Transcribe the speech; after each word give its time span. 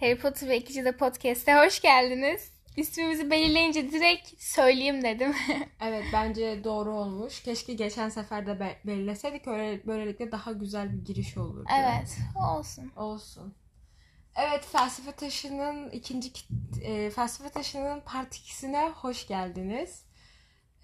Harry 0.00 0.18
Potter 0.18 0.48
ve 0.48 0.56
İkinci 0.58 0.84
de 0.84 0.96
Podcast'e 0.96 1.54
hoş 1.54 1.80
geldiniz. 1.80 2.52
İsmimizi 2.76 3.30
belirleyince 3.30 3.92
direkt 3.92 4.42
söyleyeyim 4.42 5.02
dedim. 5.02 5.34
Evet 5.80 6.04
bence 6.12 6.64
doğru 6.64 6.94
olmuş. 6.94 7.42
Keşke 7.42 7.74
geçen 7.74 8.08
sefer 8.08 8.46
de 8.46 8.60
be- 8.60 8.78
belirleseydik 8.86 9.48
öyle 9.48 9.86
böylelikle 9.86 10.32
daha 10.32 10.52
güzel 10.52 10.92
bir 10.92 11.04
giriş 11.04 11.36
olurdu. 11.36 11.64
evet, 11.80 12.18
olsun. 12.36 12.92
Olsun. 12.96 13.54
Evet 14.36 14.64
felsefe 14.72 15.12
taşının 15.12 15.90
ikinci 15.90 16.32
e, 16.82 17.10
felsefe 17.10 17.48
taşının 17.50 18.00
part 18.00 18.34
2'sine 18.36 18.90
hoş 18.90 19.26
geldiniz. 19.28 20.02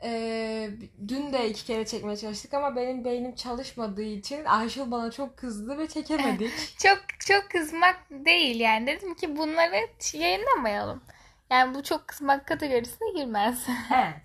E, 0.04 0.70
dün 1.08 1.32
de 1.32 1.48
iki 1.48 1.64
kere 1.64 1.86
çekmeye 1.86 2.16
çalıştık 2.16 2.54
ama 2.54 2.76
benim 2.76 3.04
beynim 3.04 3.34
çalışmadığı 3.34 4.02
için 4.02 4.44
Ayşul 4.44 4.90
bana 4.90 5.10
çok 5.10 5.36
kızdı 5.36 5.78
ve 5.78 5.88
çekemedik. 5.88 6.52
Çok 6.78 6.98
çok 7.20 7.50
kızmak 7.50 7.96
değil 8.10 8.60
yani. 8.60 8.86
Dedim 8.86 9.14
ki 9.14 9.36
bunları 9.36 9.88
yayınlamayalım. 10.12 11.02
Yani 11.50 11.74
bu 11.74 11.82
çok 11.82 12.08
kızmak 12.08 12.46
kategorisine 12.46 13.12
girmez. 13.16 13.66
evet. 13.94 14.22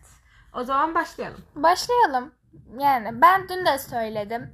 O 0.54 0.64
zaman 0.64 0.96
başlayalım. 0.96 1.44
Başlayalım. 1.56 2.34
Yani 2.80 3.22
ben 3.22 3.50
dün 3.50 3.66
de 3.66 3.80
söyledim. 3.80 4.54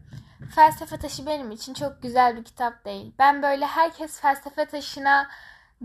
Felsefe 0.55 0.98
taşı 0.98 1.26
benim 1.26 1.52
için 1.52 1.74
çok 1.74 2.02
güzel 2.02 2.38
bir 2.38 2.44
kitap 2.44 2.86
değil. 2.86 3.14
Ben 3.20 3.44
böyle 3.44 3.66
herkes 3.66 4.22
felsefe 4.22 4.66
taşına 4.66 5.28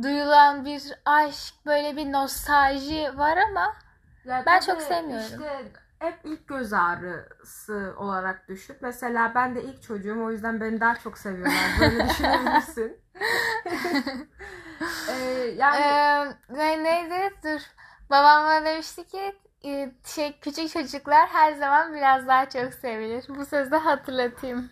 duyulan 0.02 0.64
bir 0.64 0.82
aşk, 1.04 1.54
böyle 1.66 1.96
bir 1.96 2.12
nostalji 2.12 3.18
var 3.18 3.36
ama 3.36 3.76
Ya 4.24 4.42
Ben 4.46 4.60
çok 4.60 4.82
sevmiyorum. 4.82 5.24
İşte 5.26 5.72
hep 5.98 6.18
ilk 6.24 6.48
göz 6.48 6.72
ağrısı 6.72 7.94
olarak 7.98 8.48
düşün. 8.48 8.76
Mesela 8.80 9.32
ben 9.34 9.54
de 9.54 9.62
ilk 9.62 9.82
çocuğum 9.82 10.22
o 10.24 10.30
yüzden 10.30 10.60
beni 10.60 10.80
daha 10.80 10.94
çok 10.94 11.18
seviyorlar. 11.18 11.70
Böyle 11.80 12.08
düşünebilirsin. 12.08 13.00
Ee, 15.10 15.54
yani 15.56 15.76
Ee, 15.76 16.26
ne, 16.56 16.84
neydi? 16.84 17.34
Dur. 17.44 17.60
Babam 18.10 18.44
bana 18.44 18.64
demişti 18.64 19.04
ki 19.06 19.36
e, 19.64 19.92
şey 20.06 20.40
küçük 20.40 20.70
çocuklar 20.70 21.28
her 21.28 21.52
zaman 21.52 21.94
biraz 21.94 22.26
daha 22.26 22.48
çok 22.48 22.74
sevilir. 22.74 23.24
Bu 23.28 23.46
sözü 23.46 23.76
hatırlatayım. 23.76 24.70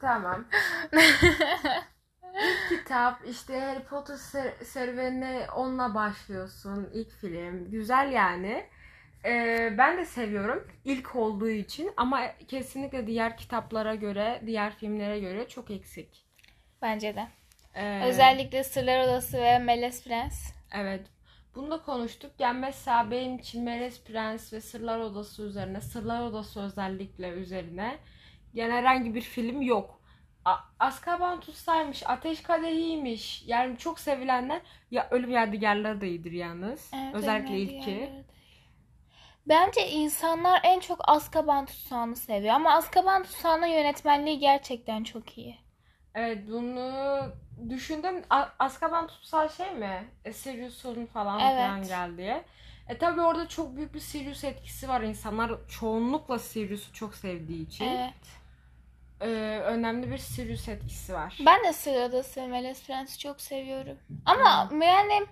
tamam. 0.00 0.44
İlk 2.42 2.68
kitap 2.78 3.20
işte 3.28 3.60
Harry 3.60 3.84
Potter 3.84 4.14
ser- 4.14 4.64
serüvenine 4.64 5.46
onunla 5.56 5.94
başlıyorsun. 5.94 6.90
İlk 6.94 7.10
film. 7.10 7.70
Güzel 7.70 8.12
yani. 8.12 8.64
Ee, 9.24 9.74
ben 9.78 9.98
de 9.98 10.04
seviyorum 10.04 10.68
ilk 10.84 11.16
olduğu 11.16 11.50
için 11.50 11.90
ama 11.96 12.20
kesinlikle 12.48 13.06
diğer 13.06 13.36
kitaplara 13.36 13.94
göre, 13.94 14.42
diğer 14.46 14.74
filmlere 14.74 15.20
göre 15.20 15.48
çok 15.48 15.70
eksik. 15.70 16.26
Bence 16.82 17.16
de. 17.16 17.28
Ee, 17.74 18.02
Özellikle 18.04 18.64
Sırlar 18.64 19.00
Odası 19.04 19.38
ve 19.38 19.58
Melez 19.58 20.04
Prens. 20.04 20.52
Evet. 20.74 21.06
Bunu 21.54 21.70
da 21.70 21.82
konuştuk. 21.82 22.30
Yani 22.38 22.60
mesela 22.60 23.10
benim 23.10 23.38
için 23.38 23.64
Melez 23.64 24.04
Prens 24.04 24.52
ve 24.52 24.60
Sırlar 24.60 24.98
Odası 24.98 25.42
üzerine, 25.42 25.80
Sırlar 25.80 26.22
Odası 26.22 26.60
özellikle 26.62 27.28
üzerine 27.28 27.98
yani 28.54 28.72
herhangi 28.72 29.14
bir 29.14 29.20
film 29.20 29.62
yok. 29.62 29.97
Azkaban 30.80 31.40
Tutsaymış, 31.40 32.02
Ateş 32.06 32.42
Kadehi'ymiş. 32.42 33.42
Yani 33.46 33.78
çok 33.78 34.00
sevilenler 34.00 34.60
ya 34.90 35.08
Ölüm 35.10 35.30
Yadigarları 35.30 36.00
da 36.00 36.06
iyidir 36.06 36.32
yalnız. 36.32 36.90
Evet, 36.94 37.14
Özellikle 37.14 37.58
ilki. 37.58 38.10
Bence 39.46 39.90
insanlar 39.90 40.60
en 40.64 40.80
çok 40.80 41.08
Azkaban 41.08 41.66
Tutsağı'nı 41.66 42.16
seviyor. 42.16 42.54
Ama 42.54 42.74
Azkaban 42.74 43.22
Tutsağı'nın 43.22 43.66
yönetmenliği 43.66 44.38
gerçekten 44.38 45.04
çok 45.04 45.38
iyi. 45.38 45.58
Evet 46.14 46.38
bunu 46.50 47.22
düşündüm. 47.70 48.22
A- 48.30 48.48
Azkaban 48.58 49.06
Tutsağı 49.06 49.50
şey 49.50 49.70
mi? 49.74 50.08
E, 50.24 50.32
Sirius'un 50.32 51.06
falan 51.06 51.40
Evet. 51.40 51.52
filan 51.52 51.82
geldiği. 51.82 52.42
E 52.88 52.98
tabi 52.98 53.20
orada 53.20 53.48
çok 53.48 53.76
büyük 53.76 53.94
bir 53.94 54.00
Sirius 54.00 54.44
etkisi 54.44 54.88
var. 54.88 55.00
İnsanlar 55.00 55.52
çoğunlukla 55.68 56.38
Sirius'u 56.38 56.92
çok 56.92 57.14
sevdiği 57.14 57.66
için. 57.66 57.84
Evet. 57.84 58.14
E, 59.20 59.26
önemli 59.64 60.10
bir 60.10 60.18
Sirius 60.18 60.68
etkisi 60.68 61.14
var. 61.14 61.38
Ben 61.46 61.64
de 61.64 61.72
Sırlar 61.72 62.08
Odası 62.08 62.40
ve 62.40 62.46
Melez 62.46 62.86
Prens'i 62.86 63.18
çok 63.18 63.40
seviyorum. 63.40 63.98
Ama 64.24 64.68
yani 64.72 65.26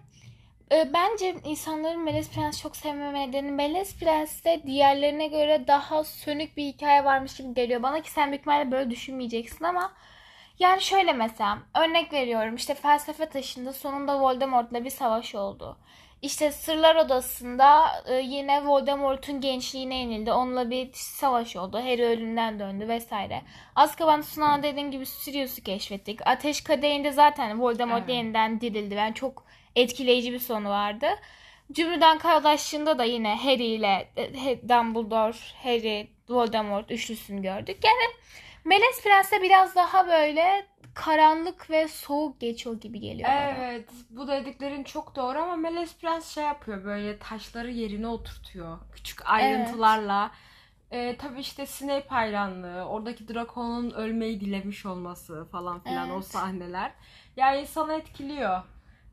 e, 0.73 0.91
bence 0.93 1.35
insanların 1.45 2.05
Melez 2.05 2.31
Prens'i 2.31 2.63
çok 2.63 2.77
sevmeme 2.77 3.29
nedeni 3.29 3.51
Melez 3.51 3.99
Prens'te 3.99 4.63
diğerlerine 4.67 5.27
göre 5.27 5.65
daha 5.67 6.05
sönük 6.05 6.57
bir 6.57 6.65
hikaye 6.65 7.05
varmış 7.05 7.37
gibi 7.37 7.55
geliyor 7.55 7.83
bana 7.83 8.01
ki 8.01 8.11
sen 8.11 8.31
büyük 8.31 8.41
ihtimalle 8.41 8.71
böyle 8.71 8.91
düşünmeyeceksin 8.91 9.65
ama 9.65 9.93
yani 10.59 10.83
şöyle 10.83 11.13
mesela 11.13 11.59
örnek 11.75 12.13
veriyorum 12.13 12.55
işte 12.55 12.75
felsefe 12.75 13.29
taşında 13.29 13.73
sonunda 13.73 14.21
Voldemort'la 14.21 14.85
bir 14.85 14.91
savaş 14.91 15.35
oldu. 15.35 15.79
İşte 16.23 16.53
Sırlar 16.53 16.97
Odası'nda 16.97 17.87
e, 18.07 18.15
yine 18.15 18.67
Voldemort'un 18.67 19.41
gençliğine 19.41 19.97
yenildi. 19.99 20.33
Onunla 20.33 20.71
bir 20.71 20.91
savaş 20.93 21.57
oldu. 21.57 21.79
Harry 21.79 22.05
ölümden 22.05 22.59
döndü 22.59 22.89
vesaire. 22.89 23.43
Azkaban 23.77 24.23
Tutsağı'nda 24.23 24.63
dediğim 24.63 24.91
gibi 24.91 25.07
Sirius'u 25.07 25.63
keşfettik. 25.63 26.27
Ateş 26.27 26.61
Kadehi'nde 26.61 27.13
zaten 27.13 27.61
Voldemort 27.61 28.05
Evet. 28.05 28.15
yeniden 28.15 28.61
dirildi. 28.61 28.95
Yani 28.95 29.15
çok 29.15 29.45
etkileyici 29.77 30.33
bir 30.33 30.39
sonu 30.39 30.69
vardı. 30.69 31.07
Cümleden 31.73 32.19
Kardeşliği'nde 32.19 32.99
da 32.99 33.05
yine 33.05 33.37
Harry 33.37 33.67
ile 33.67 34.09
e, 34.17 34.69
Dumbledore, 34.69 35.37
Harry, 35.63 36.09
Voldemort 36.29 36.91
üçlüsünü 36.91 37.43
gördük. 37.43 37.79
Yani 37.85 38.15
Melez 38.65 39.03
Prens'te 39.03 39.43
biraz 39.43 39.75
daha 39.75 40.07
böyle 40.09 40.67
karanlık 40.97 41.71
ve 41.71 41.89
soğuk 41.89 42.41
geçiyor 42.41 42.81
gibi 42.81 43.01
geliyor 43.01 43.29
bana. 43.29 43.41
Evet, 43.41 43.89
bu 44.11 44.29
dediklerin 44.29 44.85
çok 44.85 45.17
doğru 45.17 45.39
ama 45.39 45.57
Melez 45.57 45.97
Prens 45.99 46.29
şey 46.35 46.45
yapıyor 46.45 46.85
böyle 46.85 47.19
taşları 47.19 47.71
yerine 47.71 48.07
oturtuyor. 48.07 48.79
Küçük 48.93 49.27
ayrıntılarla. 49.31 50.31
E, 50.91 51.17
tabii 51.17 51.41
işte 51.41 51.67
Snape 51.67 52.09
hayranlığı, 52.09 52.85
oradaki 52.85 53.29
Draco'nun 53.35 53.91
ölmeyi 53.91 54.41
dilemiş 54.41 54.87
olması 54.87 55.45
falan 55.53 55.81
filan 55.81 56.11
o 56.11 56.15
Evet. 56.15 56.25
sahneler. 56.27 56.93
Yani 57.37 57.61
insanı 57.61 57.95
etkiliyor. 57.95 58.63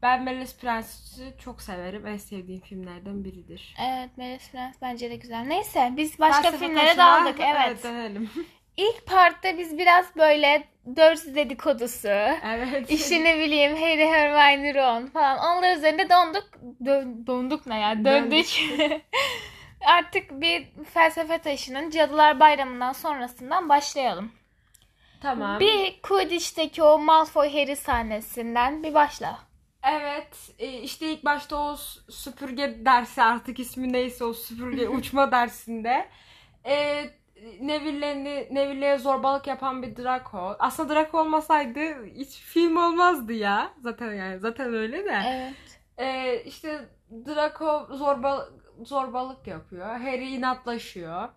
Ben 0.01 0.23
Melez 0.23 0.57
Prens'i 0.57 1.33
çok 1.39 1.61
severim. 1.61 2.07
En 2.07 2.17
sevdiğim 2.17 2.61
filmlerden 2.61 3.23
biridir. 3.23 3.75
Evet 3.81 4.09
Melez 4.17 4.51
Prens 4.51 4.75
bence 4.81 5.09
de 5.11 5.15
güzel. 5.15 5.41
Neyse 5.45 5.93
biz 5.97 6.19
başka 6.19 6.41
Felsefe 6.41 6.65
filmlere 6.65 6.85
taşına- 6.95 7.25
daldık. 7.25 7.39
Evet. 7.39 7.83
dönelim. 7.83 8.29
İlk 8.77 9.05
partta 9.05 9.57
biz 9.57 9.77
biraz 9.77 10.15
böyle 10.15 10.67
Dursley 10.95 11.35
dedikodusu. 11.35 12.07
evet. 12.43 12.91
İşte 12.91 13.23
ne 13.23 13.37
bileyim 13.39 13.75
Harry, 13.75 14.07
Hermione, 14.07 14.73
Ron 14.73 15.05
falan. 15.07 15.37
Onlar 15.37 15.77
üzerinde 15.77 16.09
donduk. 16.09 16.49
Dö- 16.81 17.27
donduk 17.27 17.65
ne 17.67 17.79
ya? 17.79 18.05
Döndük. 18.05 18.47
Artık 19.85 20.41
bir 20.41 20.67
felsefe 20.93 21.37
taşının 21.37 21.89
Cadılar 21.89 22.39
Bayramı'ndan 22.39 22.93
sonrasından 22.93 23.69
başlayalım. 23.69 24.31
Tamam. 25.21 25.59
Bir 25.59 26.01
Quidditch'teki 26.01 26.83
o 26.83 26.99
Malfoy 26.99 27.53
Harry 27.53 27.75
sahnesinden 27.75 28.83
bir 28.83 28.93
başla. 28.93 29.39
Evet, 29.83 30.51
e, 30.59 30.67
işte 30.81 31.11
ilk 31.11 31.25
başta 31.25 31.55
o 31.57 31.75
süpürge 32.09 32.85
dersi 32.85 33.23
artık 33.23 33.59
ismi 33.59 33.93
neyse 33.93 34.23
o 34.23 34.33
süpürge 34.33 34.89
uçma 34.97 35.31
dersinde 35.31 36.09
e, 36.65 37.05
Neville'ni 37.61 38.47
Neville'ye 38.51 38.97
zorbalık 38.97 39.47
yapan 39.47 39.83
bir 39.83 39.95
Draco. 39.95 40.55
Aslında 40.59 40.95
Draco 40.95 41.19
olmasaydı 41.19 42.05
hiç 42.05 42.39
film 42.39 42.77
olmazdı 42.77 43.33
ya. 43.33 43.73
Zaten 43.81 44.13
yani 44.13 44.39
zaten 44.39 44.73
öyle 44.73 45.05
de. 45.05 45.21
Evet. 45.27 45.79
E, 45.97 46.39
işte 46.43 46.89
Draco 47.27 47.87
zorba 47.91 48.49
zorbalık 48.83 49.47
yapıyor. 49.47 49.87
Harry 49.87 50.35
inatlaşıyor. 50.35 51.29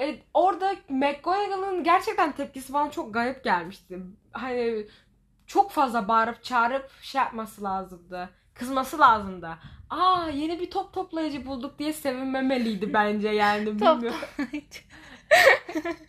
E, 0.00 0.18
orada 0.34 0.74
McGonagall'ın 0.88 1.84
gerçekten 1.84 2.32
tepkisi 2.32 2.72
bana 2.72 2.90
çok 2.90 3.14
garip 3.14 3.44
gelmişti. 3.44 3.98
Hani 4.32 4.86
çok 5.46 5.70
fazla 5.70 6.08
bağırıp 6.08 6.44
çağırıp 6.44 6.90
şey 7.02 7.18
yapması 7.18 7.64
lazımdı. 7.64 8.30
Kızması 8.54 8.98
lazımdı. 8.98 9.50
Aa 9.90 10.28
yeni 10.28 10.60
bir 10.60 10.70
top 10.70 10.92
toplayıcı 10.92 11.46
bulduk 11.46 11.78
diye 11.78 11.92
sevinmemeliydi 11.92 12.92
bence 12.92 13.28
yani. 13.28 13.78
Top. 13.78 14.04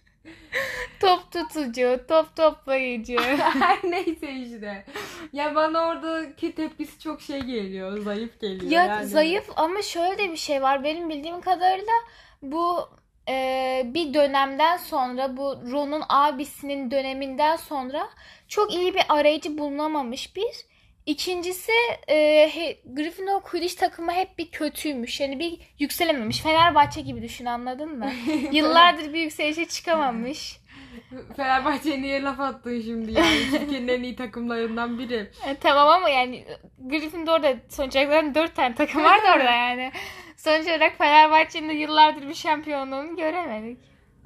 top 1.00 1.31
tutucu, 1.31 2.00
top 2.07 2.36
toplayıcı. 2.36 3.18
Her 3.38 3.80
neyse 3.83 4.31
işte. 4.31 4.86
Ya 5.33 5.56
bana 5.56 5.88
oradaki 5.88 6.56
tepkisi 6.56 7.00
çok 7.00 7.21
şey 7.21 7.39
geliyor. 7.39 7.98
Zayıf 7.98 8.42
geliyor. 8.42 8.71
Ya 8.71 8.86
yani. 8.86 9.06
zayıf 9.06 9.50
ama 9.56 9.81
şöyle 9.81 10.18
de 10.18 10.31
bir 10.31 10.38
şey 10.38 10.62
var. 10.62 10.83
Benim 10.83 11.10
bildiğim 11.10 11.42
kadarıyla 11.42 11.94
bu 12.42 12.89
e, 13.30 13.81
bir 13.86 14.13
dönemden 14.13 14.77
sonra 14.77 15.38
bu 15.38 15.56
Ron'un 15.71 16.04
abisinin 16.10 16.92
döneminden 16.92 17.56
sonra 17.56 18.10
çok 18.48 18.74
iyi 18.74 18.94
bir 18.94 19.04
arayıcı 19.10 19.57
bulunamamış 19.57 20.36
bir. 20.36 20.69
İkincisi 21.10 21.72
e, 22.08 22.16
he, 22.54 22.82
Gryffindor 22.86 23.42
Quidditch 23.42 23.76
takımı 23.76 24.12
hep 24.12 24.38
bir 24.38 24.52
kötüymüş. 24.52 25.20
Yani 25.20 25.40
bir 25.40 25.60
yükselememiş. 25.80 26.42
Fenerbahçe 26.42 27.02
gibi 27.02 27.22
düşün 27.22 27.46
anladın 27.46 27.98
mı? 27.98 28.12
Yıllardır 28.52 29.14
bir 29.14 29.22
yükselişe 29.22 29.66
çıkamamış. 29.66 30.60
Fenerbahçe'ye 31.38 32.02
niye 32.02 32.22
laf 32.22 32.40
attın 32.40 32.82
şimdi 32.82 33.12
yani? 33.12 33.40
Türkiye'nin 33.52 33.88
en 33.88 34.04
iyi 34.04 34.16
takımlarından 34.16 35.00
biri. 35.00 35.32
E, 35.48 35.56
tamam 35.56 35.88
ama 35.88 36.10
yani 36.10 36.46
Gryffindor'da 36.80 37.56
sonuç 37.70 37.96
olarak 37.96 38.36
dört 38.36 38.56
tane 38.56 38.76
takım 38.76 39.04
vardı 39.04 39.26
orada 39.36 39.52
yani. 39.52 39.92
Sonuç 40.38 40.68
olarak 40.68 40.98
Fenerbahçe'nin 40.98 41.70
de 41.70 41.74
yıllardır 41.74 42.28
bir 42.30 42.34
şampiyonluğunu 42.34 43.16
göremedik. 43.16 43.80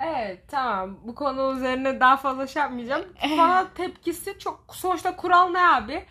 Evet 0.06 0.40
tamam 0.48 1.00
bu 1.04 1.16
konu 1.16 1.58
üzerine 1.58 2.00
daha 2.00 2.18
fazla 2.18 2.48
şey 2.48 2.62
yapmayacağım. 2.62 3.06
Bana 3.38 3.74
tepkisi 3.74 4.40
çok 4.40 4.66
sonuçta 4.72 5.16
kural 5.16 5.50
ne 5.50 5.60
abi? 5.60 6.06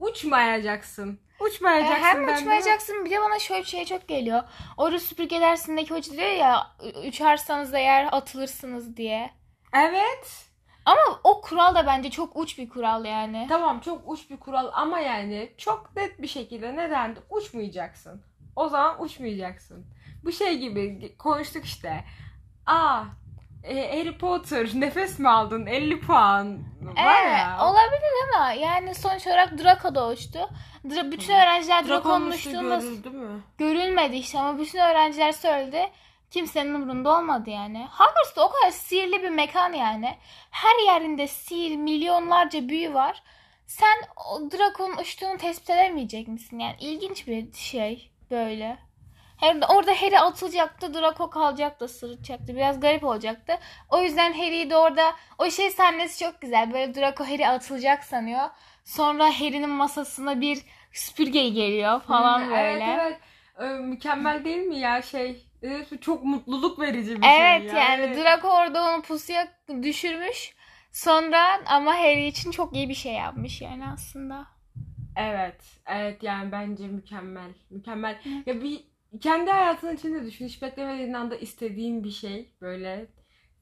Uçmayacaksın. 0.00 1.20
Uçmayacaksın. 1.40 2.04
hem 2.04 2.26
ben 2.26 2.36
uçmayacaksın 2.36 3.04
bir 3.04 3.10
de 3.10 3.20
bana 3.20 3.38
şöyle 3.38 3.60
bir 3.60 3.66
şey 3.66 3.84
çok 3.84 4.08
geliyor. 4.08 4.42
Orada 4.76 4.98
süpürge 4.98 5.40
dersindeki 5.40 5.94
hoca 5.94 6.12
diyor 6.12 6.30
ya 6.30 6.66
uçarsanız 7.08 7.74
eğer 7.74 8.08
atılırsınız 8.12 8.96
diye. 8.96 9.30
Evet. 9.74 10.46
Ama 10.84 11.20
o 11.24 11.40
kural 11.40 11.74
da 11.74 11.86
bence 11.86 12.10
çok 12.10 12.36
uç 12.36 12.58
bir 12.58 12.68
kural 12.68 13.04
yani. 13.04 13.46
Tamam 13.48 13.80
çok 13.80 14.02
uç 14.06 14.30
bir 14.30 14.36
kural 14.36 14.70
ama 14.72 15.00
yani 15.00 15.52
çok 15.58 15.96
net 15.96 16.22
bir 16.22 16.26
şekilde 16.26 16.76
neden 16.76 17.16
de 17.16 17.20
uçmayacaksın. 17.30 18.22
O 18.56 18.68
zaman 18.68 19.02
uçmayacaksın. 19.02 19.86
Bu 20.24 20.32
şey 20.32 20.58
gibi 20.58 21.16
konuştuk 21.18 21.64
işte. 21.64 22.04
Aa 22.66 23.04
e, 23.64 23.98
Harry 23.98 24.18
Potter 24.18 24.68
nefes 24.74 25.18
mi 25.18 25.28
aldın 25.28 25.66
50 25.66 26.00
puan 26.00 26.58
var 26.82 27.22
Evet, 27.24 27.38
ya. 27.38 27.58
olabilir 27.70 28.34
ama 28.34 28.52
yani 28.52 28.94
sonuç 28.94 29.26
olarak 29.26 29.58
Draco 29.58 29.94
da 29.94 30.08
uçtu. 30.08 30.38
Dra- 30.84 31.10
bütün 31.12 31.34
öğrenciler 31.34 31.88
Draco'nun 31.88 32.30
uçtuğunu 32.30 32.82
görülmedi 33.58 34.16
işte 34.16 34.38
ama 34.38 34.58
bütün 34.58 34.78
öğrenciler 34.78 35.32
söyledi. 35.32 35.90
Kimsenin 36.30 36.74
umurunda 36.74 37.18
olmadı 37.18 37.50
yani. 37.50 37.86
Hogwarts 37.90 38.36
da 38.36 38.46
o 38.46 38.50
kadar 38.50 38.70
sihirli 38.70 39.22
bir 39.22 39.28
mekan 39.30 39.72
yani. 39.72 40.16
Her 40.50 40.86
yerinde 40.94 41.26
sihir, 41.26 41.76
milyonlarca 41.76 42.68
büyü 42.68 42.94
var. 42.94 43.22
Sen 43.66 43.98
o 44.30 44.50
Draco'nun 44.50 44.96
uçtuğunu 44.96 45.36
tespit 45.38 45.70
edemeyecek 45.70 46.28
misin? 46.28 46.58
Yani 46.58 46.76
ilginç 46.80 47.26
bir 47.26 47.52
şey 47.52 48.10
böyle. 48.30 48.78
Hem 49.40 49.60
orada 49.68 49.90
Harry 50.02 50.18
atılacaktı, 50.18 50.94
Draco 50.94 51.30
kalacaktı, 51.30 51.88
sırıtacaktı. 51.88 52.56
Biraz 52.56 52.80
garip 52.80 53.04
olacaktı. 53.04 53.52
O 53.88 54.02
yüzden 54.02 54.32
Harry'i 54.32 54.70
de 54.70 54.76
orada 54.76 55.12
o 55.38 55.50
şey 55.50 55.70
sahnesi 55.70 56.24
çok 56.24 56.40
güzel. 56.40 56.72
Böyle 56.72 56.94
Draco 56.94 57.24
Harry 57.24 57.48
atılacak 57.48 58.04
sanıyor. 58.04 58.48
Sonra 58.84 59.24
Harry'nin 59.24 59.70
masasına 59.70 60.40
bir 60.40 60.58
süpürge 60.92 61.48
geliyor 61.48 62.00
falan 62.00 62.46
Hı, 62.46 62.50
böyle. 62.50 62.84
Evet 62.84 62.98
evet. 63.00 63.20
Ee, 63.60 63.64
mükemmel 63.64 64.44
değil 64.44 64.62
mi 64.62 64.78
ya 64.78 65.02
şey? 65.02 65.46
Evet, 65.62 66.02
çok 66.02 66.24
mutluluk 66.24 66.78
verici 66.78 67.16
bir 67.16 67.22
şey 67.22 67.56
Evet 67.56 67.72
ya. 67.72 67.78
yani 67.78 68.02
Evet. 68.02 68.18
Draco 68.24 68.48
orada 68.48 68.82
onu 68.84 69.02
pusuya 69.02 69.48
düşürmüş. 69.82 70.54
Sonra 70.92 71.60
ama 71.66 71.98
Harry 71.98 72.26
için 72.26 72.50
çok 72.50 72.76
iyi 72.76 72.88
bir 72.88 72.94
şey 72.94 73.12
yapmış 73.12 73.60
yani 73.60 73.84
aslında. 73.94 74.46
Evet. 75.16 75.62
Evet 75.86 76.22
yani 76.22 76.52
bence 76.52 76.86
mükemmel. 76.86 77.50
Mükemmel. 77.70 78.14
Hı. 78.24 78.28
Ya 78.46 78.62
bir 78.62 78.89
kendi 79.20 79.50
hayatının 79.50 79.96
içinde 79.96 80.24
düşün. 80.24 80.46
Hiç 80.46 80.62
beklemediğin 80.62 81.12
anda 81.12 81.36
istediğin 81.36 82.04
bir 82.04 82.10
şey 82.10 82.52
böyle 82.60 83.06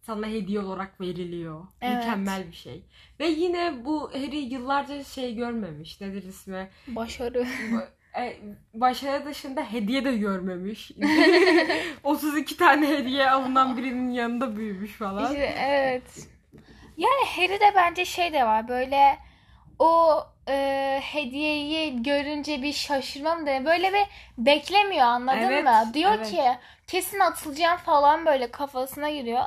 sana 0.00 0.26
hediye 0.26 0.60
olarak 0.60 1.00
veriliyor. 1.00 1.66
Evet. 1.80 1.96
Mükemmel 1.96 2.46
bir 2.48 2.56
şey. 2.56 2.84
Ve 3.20 3.26
yine 3.26 3.84
bu 3.84 4.10
Harry 4.14 4.36
yıllarca 4.36 5.04
şey 5.04 5.34
görmemiş. 5.34 6.00
Nedir 6.00 6.22
ismi? 6.22 6.70
Başarı. 6.88 7.46
E, 8.18 8.36
başarı 8.74 9.26
dışında 9.26 9.72
hediye 9.72 10.04
de 10.04 10.16
görmemiş. 10.16 10.92
32 12.04 12.56
tane 12.56 12.88
hediye 12.88 13.30
alınan 13.30 13.76
birinin 13.76 14.10
yanında 14.10 14.56
büyümüş 14.56 14.92
falan. 14.92 15.32
İşte, 15.32 15.54
evet. 15.58 16.28
Yani 16.96 17.24
Harry'de 17.36 17.72
bence 17.76 18.04
şey 18.04 18.32
de 18.32 18.44
var 18.44 18.68
böyle 18.68 19.18
o 19.78 20.18
e, 20.48 21.00
hediyeyi 21.04 22.02
görünce 22.02 22.62
bir 22.62 22.72
şaşırma 22.72 23.34
mı 23.34 23.46
denir? 23.46 23.64
Böyle 23.66 23.92
bir 23.92 24.06
beklemiyor 24.38 25.06
anladın 25.06 25.38
Evet, 25.38 25.64
mı? 25.64 25.90
Diyor 25.94 26.12
evet. 26.14 26.30
ki 26.30 26.42
kesin 26.86 27.20
atılacağım 27.20 27.76
falan 27.78 28.26
böyle 28.26 28.50
kafasına 28.50 29.10
giriyor. 29.10 29.44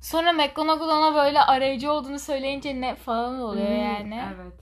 Sonra 0.00 0.32
McGonagall 0.32 0.88
ona 0.88 1.14
böyle 1.14 1.40
arayıcı 1.40 1.92
olduğunu 1.92 2.18
söyleyince 2.18 2.80
ne 2.80 2.94
falan 2.94 3.40
oluyor 3.40 3.68
Hmm, 3.68 3.80
yani. 3.82 4.22
Evet. 4.36 4.52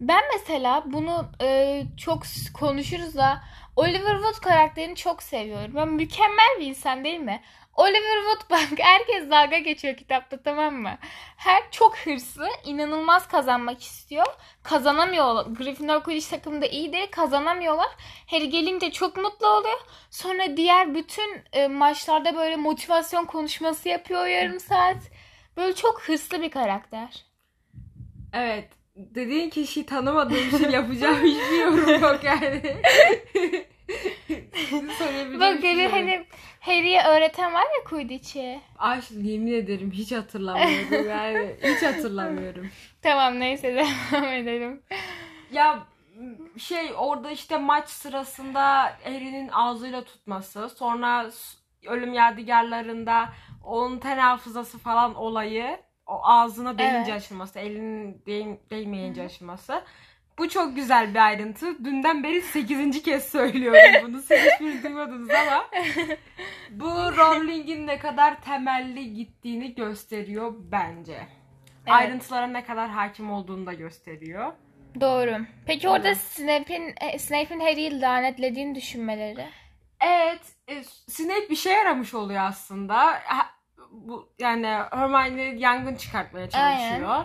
Ben 0.00 0.22
mesela 0.32 0.82
bunu 0.86 1.30
e, 1.42 1.82
çok 1.96 2.22
konuşuruz 2.54 3.16
da 3.16 3.40
Oliver 3.76 4.14
Wood 4.16 4.40
karakterini 4.44 4.96
çok 4.96 5.22
seviyorum. 5.22 5.72
Ben 5.74 5.88
mükemmel 5.88 6.56
bir 6.60 6.66
insan 6.66 7.04
değil 7.04 7.20
mi? 7.20 7.40
Oliver 7.80 8.22
Wood 8.22 8.50
bak 8.50 8.78
herkes 8.78 9.30
dalga 9.30 9.58
geçiyor 9.58 9.96
kitapta 9.96 10.42
tamam 10.42 10.74
mı? 10.74 10.98
Her 11.36 11.70
çok 11.70 11.98
hırslı, 11.98 12.48
inanılmaz 12.64 13.28
kazanmak 13.28 13.82
istiyor. 13.82 14.26
Kazanamıyor. 14.62 15.46
Gryffindor 15.46 16.02
Quidditch 16.02 16.30
takımında 16.30 16.66
iyi 16.66 16.92
değil, 16.92 17.10
kazanamıyorlar. 17.10 17.88
Harry 18.26 18.48
gelince 18.48 18.92
çok 18.92 19.16
mutlu 19.16 19.46
oluyor. 19.46 19.80
Sonra 20.10 20.56
diğer 20.56 20.94
bütün 20.94 21.42
e, 21.52 21.68
maçlarda 21.68 22.36
böyle 22.36 22.56
motivasyon 22.56 23.24
konuşması 23.24 23.88
yapıyor 23.88 24.26
yarım 24.26 24.60
saat. 24.60 24.98
Böyle 25.56 25.74
çok 25.74 26.02
hırslı 26.02 26.42
bir 26.42 26.50
karakter. 26.50 27.24
Evet. 28.32 28.68
Dediğin 28.96 29.50
kişiyi 29.50 29.86
tanımadığım 29.86 30.48
için 30.48 30.70
yapacağım 30.70 31.22
hiçbir 31.22 31.60
yorum 31.60 32.02
yok 32.02 32.24
yani. 32.24 32.62
Bak 35.40 35.64
Harry 35.64 35.88
hani 35.88 36.26
Harry'e 36.60 37.02
öğreten 37.04 37.54
var 37.54 37.62
ya 37.62 37.84
Quidditch'i. 37.88 38.60
Ay 38.78 39.00
yemin 39.10 39.52
ederim 39.52 39.90
hiç 39.90 40.12
hatırlamıyorum 40.12 41.08
yani. 41.08 41.56
Hiç 41.62 41.82
hatırlamıyorum. 41.82 42.70
Tamam 43.02 43.40
neyse 43.40 43.74
devam 43.76 44.24
edelim. 44.24 44.82
Ya 45.52 45.78
şey 46.58 46.90
orada 46.96 47.30
işte 47.30 47.58
maç 47.58 47.88
sırasında 47.88 48.62
Harry'nin 49.04 49.48
ağzıyla 49.48 50.04
tutması, 50.04 50.68
sonra 50.68 51.30
ölüm 51.86 52.14
yadigarlarında 52.14 53.28
onun 53.64 53.98
ten 53.98 54.18
hafızası 54.18 54.78
falan 54.78 55.14
olayı, 55.14 55.80
o 56.06 56.20
ağzına 56.24 56.78
değince 56.78 56.96
Evet. 57.12 57.22
açılması, 57.22 57.58
elinin 57.58 58.22
değ- 58.26 58.70
değmeyince 58.70 59.22
açılması. 59.24 59.82
Bu 60.40 60.48
çok 60.48 60.76
güzel 60.76 61.14
bir 61.14 61.26
ayrıntı. 61.26 61.84
Dünden 61.84 62.22
beri 62.22 62.42
8. 62.42 63.02
kez 63.02 63.24
söylüyorum 63.24 64.02
bunu. 64.02 64.22
Siz 64.22 64.38
hiçbirini 64.38 64.82
duymadınız 64.82 65.30
ama 65.30 65.66
bu 66.70 66.88
Rowling'in 67.16 67.86
ne 67.86 67.98
kadar 67.98 68.40
temelli 68.42 69.14
gittiğini 69.14 69.74
gösteriyor 69.74 70.54
bence. 70.58 71.12
Evet. 71.12 71.28
Ayrıntılara 71.86 72.46
ne 72.46 72.64
kadar 72.64 72.90
hakim 72.90 73.32
olduğunu 73.32 73.66
da 73.66 73.72
gösteriyor. 73.72 74.52
Doğru. 75.00 75.46
Peki 75.66 75.88
orada 75.88 76.08
Evet. 76.08 76.18
Snape'in 76.18 76.94
e, 77.00 77.18
Snape'in 77.18 77.60
Harry'i 77.60 78.00
lanetlediğini 78.00 78.74
düşünmeleri. 78.74 79.46
Evet, 80.00 80.42
e, 80.68 80.84
Snape 81.08 81.50
bir 81.50 81.56
şey 81.56 81.72
yaramış 81.72 82.14
oluyor 82.14 82.42
aslında. 82.42 83.22
Bu 83.90 84.32
yani 84.38 84.66
Hermione 84.66 85.42
yangın 85.42 85.94
çıkartmaya 85.94 86.50
çalışıyor. 86.50 87.24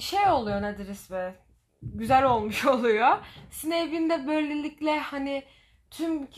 Şey 0.00 0.28
oluyor 0.28 0.62
nedir 0.62 0.88
ismi? 0.88 1.45
Güzel 1.94 2.24
olmuş 2.24 2.64
oluyor. 2.66 3.18
Snape'in 3.50 4.10
de 4.10 4.26
böylelikle 4.26 4.98
hani 4.98 5.44
tüm 5.90 6.28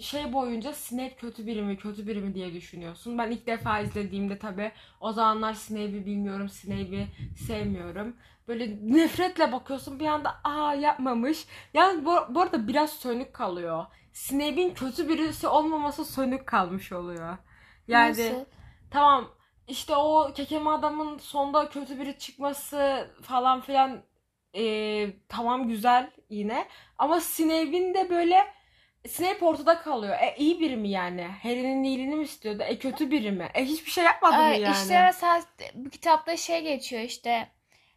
şey 0.00 0.32
boyunca 0.32 0.72
Snape 0.72 1.16
kötü 1.16 1.46
biri 1.46 1.62
mi, 1.62 1.76
kötü 1.76 2.06
biri 2.06 2.20
mi 2.20 2.34
diye 2.34 2.54
düşünüyorsun. 2.54 3.18
Ben 3.18 3.30
ilk 3.30 3.46
defa 3.46 3.80
izlediğimde 3.80 4.38
tabii 4.38 4.72
o 5.00 5.12
zamanlar 5.12 5.54
Snape'i 5.54 6.06
bilmiyorum, 6.06 6.48
Snape'i 6.48 7.08
sevmiyorum. 7.46 8.16
Böyle 8.48 8.78
nefretle 8.82 9.52
bakıyorsun 9.52 10.00
bir 10.00 10.06
anda 10.06 10.34
aa 10.44 10.74
yapmamış. 10.74 11.46
Yani 11.74 12.04
bu, 12.04 12.16
bu 12.30 12.40
arada 12.40 12.68
biraz 12.68 12.90
sönük 12.90 13.34
kalıyor. 13.34 13.86
Snape'in 14.12 14.74
kötü 14.74 15.08
birisi 15.08 15.48
olmaması 15.48 16.04
sönük 16.04 16.46
kalmış 16.46 16.92
oluyor. 16.92 17.38
Yani 17.88 18.10
Nasıl? 18.10 18.44
tamam 18.90 19.28
işte 19.68 19.96
o 19.96 20.32
kekeme 20.34 20.70
adamın 20.70 21.18
sonda 21.18 21.68
kötü 21.68 22.00
biri 22.00 22.18
çıkması 22.18 23.10
falan 23.22 23.60
filan 23.60 24.02
eee, 24.54 25.10
tamam 25.28 25.68
güzel 25.68 26.10
yine. 26.30 26.66
Ama 26.98 27.20
Snape'in 27.20 27.94
de 27.94 28.10
böyle 28.10 28.44
Snape 29.08 29.44
ortada 29.44 29.78
kalıyor. 29.78 30.16
E 30.20 30.34
iyi 30.38 30.60
biri 30.60 30.76
mi 30.76 30.88
yani? 30.90 31.22
Harry'nin 31.42 31.82
iyiliğini 31.84 32.14
mi 32.16 32.24
istiyordu? 32.24 32.62
E 32.62 32.78
kötü 32.78 33.10
biri 33.10 33.30
mi? 33.30 33.48
E 33.54 33.64
hiçbir 33.64 33.90
şey 33.90 34.04
yapmadı 34.04 34.36
mı 34.36 34.42
yani? 34.42 34.72
İşte 34.72 35.02
mesela 35.02 35.42
bu 35.74 35.90
kitapta 35.90 36.36
şey 36.36 36.62
geçiyor 36.62 37.02
işte 37.02 37.48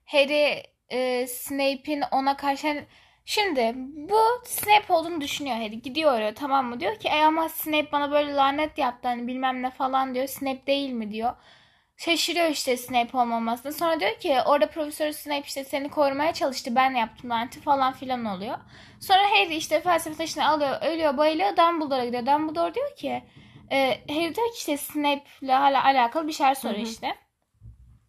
Harry 0.05 0.63
e, 0.89 1.27
Snape'in 1.27 2.03
ona 2.11 2.37
karşı 2.37 2.67
hani- 2.67 2.85
Şimdi 3.25 3.73
bu 4.09 4.17
Snape 4.45 4.93
olduğunu 4.93 5.21
düşünüyor 5.21 5.55
Harry. 5.55 5.81
Gidiyor 5.81 6.13
oraya 6.13 6.33
tamam 6.33 6.65
mı? 6.65 6.79
Diyor 6.79 6.95
ki 6.99 7.07
e 7.07 7.23
ama 7.23 7.49
Snape 7.49 7.91
bana 7.91 8.11
böyle 8.11 8.33
lanet 8.33 8.77
yaptı 8.77 9.07
hani 9.07 9.27
bilmem 9.27 9.61
ne 9.63 9.69
falan 9.69 10.15
diyor. 10.15 10.27
Snape 10.27 10.67
değil 10.67 10.89
mi 10.89 11.11
diyor. 11.11 11.33
Şaşırıyor 11.98 12.50
işte 12.50 12.77
Snape 12.77 13.18
olmamasına. 13.18 13.72
Sonra 13.72 14.00
diyor 14.00 14.20
ki 14.20 14.38
orada 14.46 14.70
Profesör 14.70 15.12
Snape 15.12 15.48
işte 15.48 15.63
seni 15.63 15.89
korumaya 15.89 16.34
çalıştı. 16.34 16.75
Ben 16.75 16.92
yaptım 16.92 17.30
laneti 17.30 17.62
falan 17.62 17.94
filan 17.94 18.25
oluyor. 18.25 18.58
Sonra 19.00 19.24
Harry 19.32 19.56
işte 19.56 19.82
felsefe 19.82 20.18
taşını 20.18 20.48
alıyor, 20.48 20.82
ölüyor, 20.82 21.18
bayılıyor. 21.18 21.58
Dumbledore'a 21.58 22.06
gidiyor. 22.06 22.25
Dumbledore 22.25 22.74
diyor 22.75 22.96
ki 22.96 23.24
e, 23.72 24.00
Harry 24.10 24.36
diyor 24.36 24.48
ki 24.48 24.58
işte 24.58 24.77
Snape'le 24.77 25.51
hala 25.51 25.84
alakalı 25.84 26.27
bir 26.27 26.34
şeyler 26.34 26.56
soruyor 26.56 26.88
işte. 26.88 27.16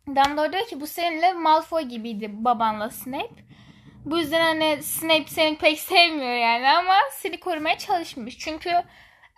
Dumbledore 0.07 0.53
diyor 0.53 0.67
ki 0.67 0.81
bu 0.81 0.87
seninle 0.87 1.33
Malfoy 1.33 1.83
gibiydi 1.83 2.31
babanla 2.33 2.91
Snape. 2.91 3.49
Bu 4.05 4.19
yüzden 4.19 4.41
hani 4.41 4.83
Snape 4.83 5.27
seni 5.27 5.57
pek 5.57 5.79
sevmiyor 5.79 6.35
yani 6.35 6.69
ama 6.71 6.95
seni 7.13 7.41
korumaya 7.41 7.79
çalışmış. 7.79 8.39
Çünkü 8.39 8.71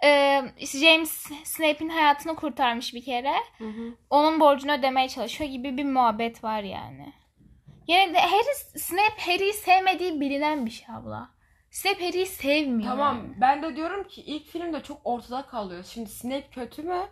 e, 0.04 0.42
James 0.59 1.26
Snape'in 1.45 1.88
hayatını 1.88 2.37
kurtarmış 2.37 2.95
bir 2.95 3.04
kere. 3.04 3.35
Hı 3.59 3.64
hı. 3.64 3.95
Onun 4.11 4.40
borcunu 4.40 4.73
ödemeye 4.73 5.09
çalışıyor 5.09 5.50
gibi 5.50 5.76
bir 5.76 5.85
muhabbet 5.85 6.45
var 6.45 6.62
yani. 6.62 7.12
Yani 7.87 8.19
Harry, 8.19 8.78
Snape 8.78 9.23
Harry'i 9.33 9.52
sevmediği 9.52 10.21
bilinen 10.21 10.66
bir 10.66 10.71
şey 10.71 10.95
abla. 10.95 11.30
Snape 11.71 12.07
Harry'i 12.07 12.26
sevmiyor. 12.26 12.90
Tamam 12.90 13.16
yani. 13.16 13.40
ben 13.40 13.62
de 13.62 13.76
diyorum 13.76 14.09
ki 14.09 14.23
ilk 14.23 14.47
filmde 14.47 14.83
çok 14.83 15.00
ortada 15.04 15.47
kalıyor. 15.47 15.85
Şimdi 15.85 16.11
Snape 16.11 16.49
kötü 16.50 16.83
mü? 16.83 17.02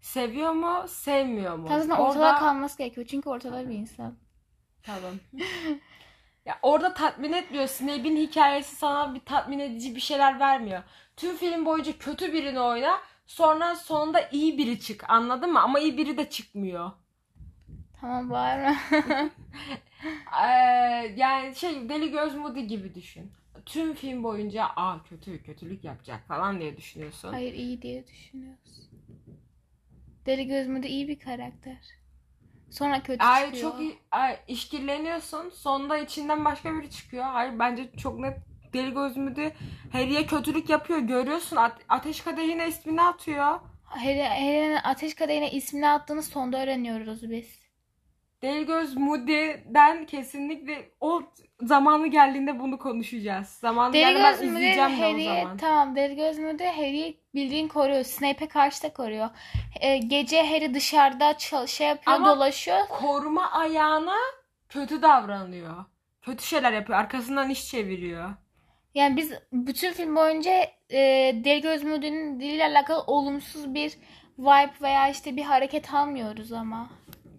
Seviyor 0.00 0.52
mu? 0.52 0.84
Sevmiyor 0.88 1.56
mu? 1.56 1.68
Zaten 1.68 1.90
ortada 1.90 2.34
kalması 2.34 2.78
gerekiyor. 2.78 3.06
Çünkü 3.10 3.28
ortada 3.28 3.68
bir 3.68 3.74
insan. 3.74 4.18
Tamam. 4.82 5.14
ya 6.46 6.58
orada 6.62 6.94
tatmin 6.94 7.32
etmiyor. 7.32 7.66
Snape'in 7.66 8.16
hikayesi 8.16 8.76
sana 8.76 9.14
bir 9.14 9.20
tatmin 9.20 9.58
edici 9.58 9.94
bir 9.94 10.00
şeyler 10.00 10.40
vermiyor. 10.40 10.82
Tüm 11.18 11.36
film 11.36 11.64
boyunca 11.66 11.98
kötü 11.98 12.32
birini 12.32 12.60
oyna. 12.60 13.00
Sonra 13.26 13.76
sonunda 13.76 14.28
iyi 14.28 14.58
biri 14.58 14.80
çık. 14.80 15.10
Anladın 15.10 15.52
mı? 15.52 15.60
Ama 15.60 15.78
iyi 15.80 15.96
biri 15.96 16.16
de 16.16 16.30
çıkmıyor. 16.30 16.90
Tamam 18.00 18.30
bağırma. 18.30 18.76
Ee, 20.42 20.46
yani 21.16 21.54
şey 21.54 21.88
Deli 21.88 22.10
Göz 22.10 22.34
Moody 22.34 22.60
gibi 22.60 22.94
düşün. 22.94 23.32
Tüm 23.66 23.94
film 23.94 24.22
boyunca 24.22 24.64
aa 24.76 25.02
kötü 25.02 25.42
kötülük 25.42 25.84
yapacak 25.84 26.28
falan 26.28 26.60
diye 26.60 26.76
düşünüyorsun. 26.76 27.32
Hayır 27.32 27.54
iyi 27.54 27.82
diye 27.82 28.06
düşünüyorsun. 28.06 28.84
Deli 30.26 30.46
gözümde 30.46 30.88
iyi 30.88 31.08
bir 31.08 31.18
karakter. 31.18 31.78
Sonra 32.70 33.02
kötü 33.02 33.24
Ay 33.24 33.44
çıkıyor. 33.44 33.72
çok 33.72 33.80
iyi, 33.80 33.98
ay, 34.10 34.38
işkilleniyorsun. 34.48 35.50
Sonunda 35.50 35.98
içinden 35.98 36.44
başka 36.44 36.74
biri 36.74 36.90
çıkıyor. 36.90 37.24
Hayır 37.24 37.58
bence 37.58 37.92
çok 37.96 38.18
net 38.18 38.47
Deli 38.72 38.94
Göz 38.94 39.16
Moody 39.16 39.48
Harry'e 39.92 40.26
kötülük 40.26 40.68
yapıyor. 40.70 40.98
Görüyorsun 40.98 41.56
Ate- 41.56 41.82
ateş 41.88 42.20
kadehine 42.20 42.68
ismini 42.68 43.02
atıyor. 43.02 43.60
Harry, 43.84 44.22
Harry'nin 44.22 44.78
ateş 44.84 45.14
kadehine 45.14 45.50
ismini 45.50 45.88
attığını 45.88 46.22
sonda 46.22 46.62
öğreniyoruz 46.62 47.30
biz. 47.30 47.58
Deli 48.42 48.66
Göz 48.66 48.96
Moody'den 48.96 50.06
kesinlikle 50.06 50.90
o 51.00 51.22
zamanı 51.62 52.06
geldiğinde 52.06 52.58
bunu 52.60 52.78
konuşacağız. 52.78 53.48
Zamanı 53.48 53.92
Deli 53.92 54.00
geldiğinde 54.00 54.22
ben 54.24 54.38
müdür 54.44 54.46
izleyeceğim 54.56 55.18
de 55.18 55.30
o 55.30 55.34
zaman. 55.42 55.56
tamam 55.56 55.96
deli 55.96 56.16
göz 56.16 56.38
müdür 56.38 56.64
Harry'i 56.64 57.20
bildiğin 57.34 57.68
koruyor. 57.68 58.02
Snape'e 58.04 58.48
karşı 58.48 58.82
da 58.82 58.92
koruyor. 58.92 59.28
Ee, 59.80 59.96
gece 59.96 60.42
Harry 60.46 60.74
dışarıda 60.74 61.34
şey 61.66 61.86
yapıyor 61.88 62.16
Ama- 62.16 62.36
dolaşıyor. 62.36 62.78
Koruma 62.88 63.50
ayağına 63.50 64.16
kötü 64.68 65.02
davranıyor. 65.02 65.84
Kötü 66.22 66.44
şeyler 66.44 66.72
yapıyor. 66.72 66.98
Arkasından 66.98 67.50
iş 67.50 67.70
çeviriyor. 67.70 68.30
Yani 68.98 69.16
biz 69.16 69.32
bütün 69.52 69.92
film 69.92 70.16
boyunca 70.16 70.50
e, 70.90 71.00
deli 71.44 71.60
göz 71.60 71.82
müdürün 71.82 72.40
diliyle 72.40 72.64
alakalı 72.64 73.02
olumsuz 73.02 73.74
bir 73.74 73.92
vibe 74.38 74.72
veya 74.82 75.08
işte 75.08 75.36
bir 75.36 75.42
hareket 75.42 75.94
almıyoruz 75.94 76.52
ama. 76.52 76.90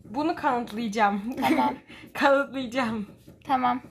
Bunu 0.05 0.35
kanıtlayacağım. 0.35 1.35
Tamam. 1.41 1.75
kanıtlayacağım. 2.13 3.07
Tamam. 3.47 3.81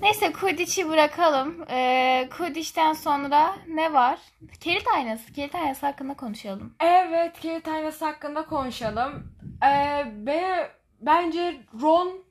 Neyse 0.00 0.32
Quidditch'i 0.32 0.88
bırakalım. 0.88 1.64
Ee, 1.70 2.28
Quidditch'ten 2.36 2.92
sonra 2.92 3.56
ne 3.68 3.92
var? 3.92 4.18
Kilit 4.60 4.88
aynası. 4.94 5.32
Kilit 5.32 5.54
aynası 5.54 5.86
hakkında 5.86 6.14
konuşalım. 6.14 6.74
Evet, 6.80 7.40
kilit 7.40 7.68
aynası 7.68 8.04
hakkında 8.04 8.46
konuşalım. 8.46 9.36
Ee, 9.62 10.04
ve 10.26 10.70
bence 11.00 11.60
Ron 11.82 12.23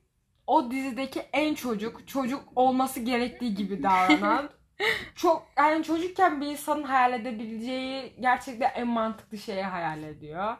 o 0.46 0.70
dizideki 0.70 1.20
en 1.32 1.54
çocuk, 1.54 2.08
çocuk 2.08 2.44
olması 2.56 3.00
gerektiği 3.00 3.54
gibi 3.54 3.82
davranan. 3.82 4.50
çok 5.14 5.46
yani 5.58 5.84
çocukken 5.84 6.40
bir 6.40 6.46
insanın 6.46 6.82
hayal 6.82 7.12
edebileceği 7.12 8.16
gerçekten 8.20 8.70
en 8.74 8.86
mantıklı 8.86 9.38
şeyi 9.38 9.62
hayal 9.62 10.02
ediyor. 10.02 10.56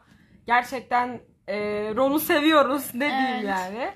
Gerçekten 0.47 1.21
e, 1.49 1.57
Ron'u 1.97 2.21
seviyoruz 2.21 2.91
ne 2.95 3.09
diyeyim 3.11 3.49
Evet. 3.49 3.49
yani. 3.49 3.91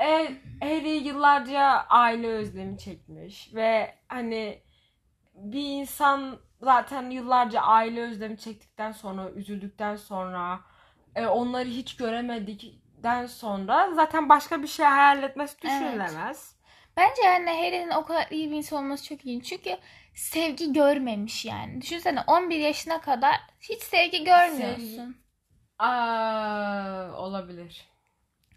E, 0.00 0.34
Harry 0.60 0.88
yıllarca 0.88 1.62
aile 1.88 2.28
özlemi 2.28 2.78
çekmiş 2.78 3.54
ve 3.54 3.94
hani 4.08 4.62
bir 5.34 5.64
insan 5.80 6.38
zaten 6.60 7.10
yıllarca 7.10 7.60
aile 7.60 8.00
özlemi 8.02 8.38
çektikten 8.38 8.92
sonra, 8.92 9.30
üzüldükten 9.30 9.96
sonra, 9.96 10.60
e, 11.14 11.26
onları 11.26 11.68
hiç 11.68 11.96
göremedikten 13.02 13.26
sonra 13.26 13.94
zaten 13.94 14.28
başka 14.28 14.62
bir 14.62 14.68
şey 14.68 14.86
hayal 14.86 15.22
etmesi 15.22 15.56
Evet. 15.64 15.72
düşünülemez. 15.72 16.56
Bence 16.96 17.22
yani 17.22 17.50
Harry'nin 17.50 17.90
o 17.90 18.04
kadar 18.04 18.26
iyi 18.30 18.50
bir 18.50 18.56
insan 18.56 18.84
olması 18.84 19.04
çok 19.08 19.20
ilginç. 19.24 19.44
Çünkü 19.46 19.78
sevgi 20.14 20.72
görmemiş 20.72 21.44
yani. 21.44 21.80
Düşünsene 21.80 22.20
11 22.26 22.58
yaşına 22.58 23.00
kadar 23.00 23.34
hiç 23.60 23.82
sevgi 23.82 24.24
görmüyorsun. 24.24 25.16
Aa, 25.78 27.12
olabilir. 27.16 27.88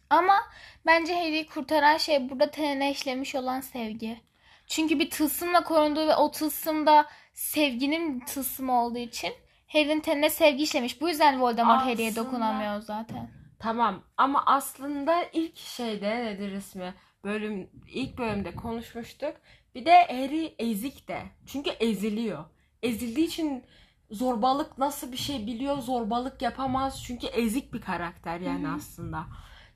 Ama 0.10 0.38
bence 0.86 1.16
Harry'i 1.16 1.48
kurtaran 1.48 1.98
şey 1.98 2.30
burada 2.30 2.52
tenine 2.52 2.92
işlemiş 2.92 3.36
olan 3.36 3.62
sevgi. 3.62 4.22
Çünkü 4.68 5.00
bir 5.00 5.10
tılsımla 5.10 5.64
korunduğu 5.64 6.08
ve 6.08 6.16
o 6.16 6.32
tılsımda 6.32 7.06
sevginin 7.34 8.20
tılsımı 8.20 8.82
olduğu 8.82 8.98
için 8.98 9.34
Harry'nin 9.68 10.00
tenine 10.00 10.30
sevgi 10.30 10.64
işlemiş. 10.64 11.02
Bu 11.02 11.10
yüzden 11.10 11.42
Voldemort 11.42 11.82
Harry'e 11.82 12.16
dokunamıyor 12.16 12.82
zaten. 12.82 13.45
Tamam 13.66 14.04
ama 14.18 14.44
aslında 14.46 15.24
ilk 15.34 15.58
şeyde 15.58 16.26
nedir 16.26 16.52
ismi? 16.52 16.94
Bölüm 17.24 17.70
ilk 17.88 18.18
bölümde 18.18 18.56
konuşmuştuk. 18.56 19.36
Bir 19.76 19.86
de 19.86 20.08
Harry 20.08 20.56
ezik 20.60 21.08
de. 21.08 21.22
Çünkü 21.46 21.70
eziliyor. 21.70 22.46
Ezildiği 22.84 23.28
için 23.28 23.64
zorbalık 24.12 24.78
nasıl 24.78 25.12
bir 25.12 25.18
şey 25.18 25.48
biliyor, 25.48 25.78
zorbalık 25.78 26.42
yapamaz. 26.42 27.04
Çünkü 27.04 27.28
ezik 27.28 27.74
bir 27.74 27.82
karakter 27.82 28.40
yani 28.40 28.68
Hı 28.68 28.72
hı. 28.72 28.76
aslında. 28.76 29.26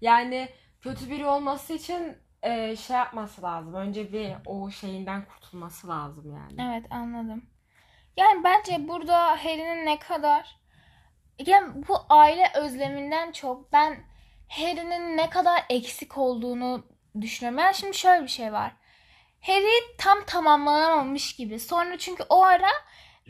Yani 0.02 0.50
kötü 0.82 1.10
biri 1.10 1.26
olması 1.26 1.74
için 1.74 2.18
e, 2.44 2.76
şey 2.76 2.96
yapması 2.96 3.42
lazım. 3.42 3.74
Önce 3.74 4.14
bir 4.14 4.34
o 4.46 4.72
şeyinden 4.72 5.26
kurtulması 5.26 5.88
lazım 5.88 6.36
yani. 6.36 6.72
Evet 6.72 6.92
anladım. 6.92 7.44
Yani 8.18 8.44
bence 8.44 8.88
burada 8.88 9.46
Harry'nin 9.46 9.86
ne 9.86 10.00
kadar 10.00 10.59
yani 11.46 11.88
bu 11.88 11.98
aile 12.10 12.52
özleminden 12.56 13.32
çok 13.32 13.74
ben 13.74 13.98
Harry'nin 14.50 15.18
ne 15.18 15.30
kadar 15.30 15.66
eksik 15.70 16.18
olduğunu 16.18 16.86
düşünüyorum. 17.22 17.60
Yani 17.60 17.76
şimdi 17.76 17.98
şöyle 17.98 18.24
bir 18.24 18.28
şey 18.28 18.54
var. 18.54 18.72
Harry 19.42 19.98
tam 19.98 20.24
tamamlanamamış 20.26 21.36
gibi. 21.36 21.60
Sonra 21.60 21.98
çünkü 21.98 22.24
o 22.30 22.44
ara 22.44 22.70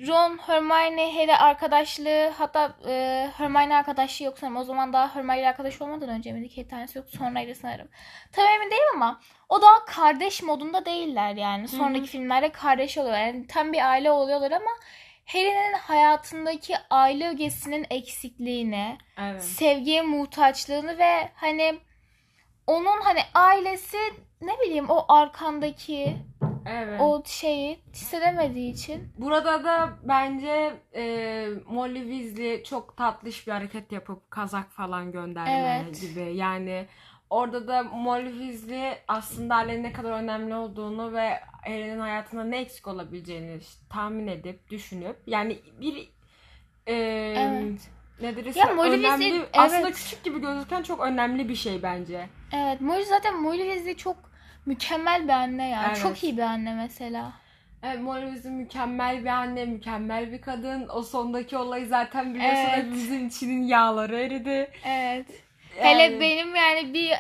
Ron, 0.08 0.38
Hermione, 0.38 1.14
Harry 1.14 1.36
arkadaşlığı 1.36 2.30
hatta 2.38 2.76
e, 2.88 3.30
Hermione 3.38 3.76
arkadaşlığı 3.76 4.26
yok 4.26 4.40
sanırım. 4.40 4.58
O 4.58 4.64
zaman 4.64 4.94
daha 4.94 5.16
Hermione 5.16 5.50
arkadaş 5.50 5.82
olmadan 5.82 6.10
önce 6.10 6.32
miydi? 6.32 6.50
ki 6.50 6.68
tanesi 6.68 6.98
yok 6.98 7.08
sonraydı 7.10 7.56
sanırım. 7.56 7.88
Tam 8.32 8.46
emin 8.46 8.72
değilim 8.72 8.96
ama 8.96 9.22
o 9.50 9.62
daha 9.62 9.86
kardeş 9.86 10.44
modunda 10.44 10.86
değiller 10.86 11.36
yani. 11.36 11.68
Sonraki 11.68 12.02
hı. 12.02 12.06
filmlerde 12.06 12.52
kardeş 12.52 12.98
oluyorlar. 12.98 13.26
Yani 13.26 13.48
tam 13.48 13.74
bir 13.74 13.90
aile 13.90 14.12
oluyorlar 14.12 14.52
ama 14.52 14.72
Harry'nin 15.34 15.74
hayatındaki 15.74 16.74
aile 16.90 17.30
ögesinin 17.30 17.86
eksikliğini, 17.90 18.98
Evet. 19.18 19.44
sevgiye 19.44 20.02
muhtaçlığını 20.02 20.98
ve 20.98 21.30
hani 21.36 21.80
onun 22.68 23.02
hani 23.02 23.20
ailesi 23.34 23.98
ne 24.42 24.52
bileyim 24.66 24.90
o 24.90 25.06
arkandaki 25.14 26.18
Evet. 26.70 27.02
o 27.02 27.24
şeyi 27.26 27.80
hissedemediği 27.94 28.74
için 28.74 29.14
Burada 29.18 29.64
da 29.64 29.90
bence 30.04 30.74
e, 30.96 31.46
Molly 31.68 32.00
Weasley 32.12 32.64
çok 32.64 32.98
tatlış 32.98 33.48
bir 33.48 33.52
hareket 33.52 33.92
yapıp 33.92 34.32
kazak 34.32 34.72
falan 34.72 35.12
gönderme 35.12 35.84
Evet. 35.86 36.02
gibi. 36.02 36.36
Yani 36.36 36.86
orada 37.30 37.68
da 37.68 37.84
Molly 37.84 38.30
Weasley 38.30 38.94
aslında 39.08 39.56
ailenin 39.56 39.84
ne 39.84 39.94
kadar 39.94 40.12
önemli 40.12 40.56
olduğunu 40.56 41.14
ve 41.14 41.40
Harry'nin 41.66 42.00
hayatında 42.00 42.44
ne 42.44 42.58
eksik 42.58 42.88
olabileceğini 42.88 43.60
tahmin 43.90 44.28
edip 44.28 44.70
düşünüp 44.70 45.16
yani 45.28 45.60
bir 45.82 46.10
e, 46.88 46.94
evet. 47.38 47.90
nedir 48.22 48.46
ismi? 48.46 48.60
Ya 48.60 48.74
Molly 48.74 48.90
önemli 48.90 49.24
Weasley, 49.24 49.50
aslında 49.54 49.88
evet. 49.88 49.96
küçük 49.96 50.24
gibi 50.24 50.42
gözüken 50.42 50.84
çok 50.84 51.00
önemli 51.00 51.50
bir 51.50 51.56
şey 51.56 51.84
bence. 51.84 52.30
Evet, 52.54 52.82
Molly 52.82 53.06
zaten 53.06 53.42
Molly 53.42 53.64
Weasley 53.64 53.98
çok 53.98 54.18
mükemmel 54.66 55.24
bir 55.24 55.34
anne 55.34 55.70
yani. 55.70 55.88
Evet. 55.88 56.02
Çok 56.02 56.24
iyi 56.24 56.38
bir 56.38 56.42
anne 56.42 56.74
mesela. 56.74 57.32
Evet, 57.84 58.00
Molly 58.00 58.26
Weasley 58.26 58.52
mükemmel 58.52 59.22
bir 59.22 59.30
anne, 59.30 59.66
mükemmel 59.66 60.32
bir 60.32 60.42
kadın. 60.42 60.88
O 60.94 61.02
sondaki 61.02 61.58
olayı 61.58 61.88
zaten 61.88 62.34
biliyorsun 62.34 62.58
Evet. 62.58 62.78
hepimizin 62.78 63.28
içinin 63.28 63.64
yağları 63.64 64.20
eridi. 64.20 64.72
Evet. 64.86 65.44
Yani- 65.78 66.04
Hele 66.04 66.20
benim 66.20 66.56
yani 66.56 66.94
bir 66.94 67.14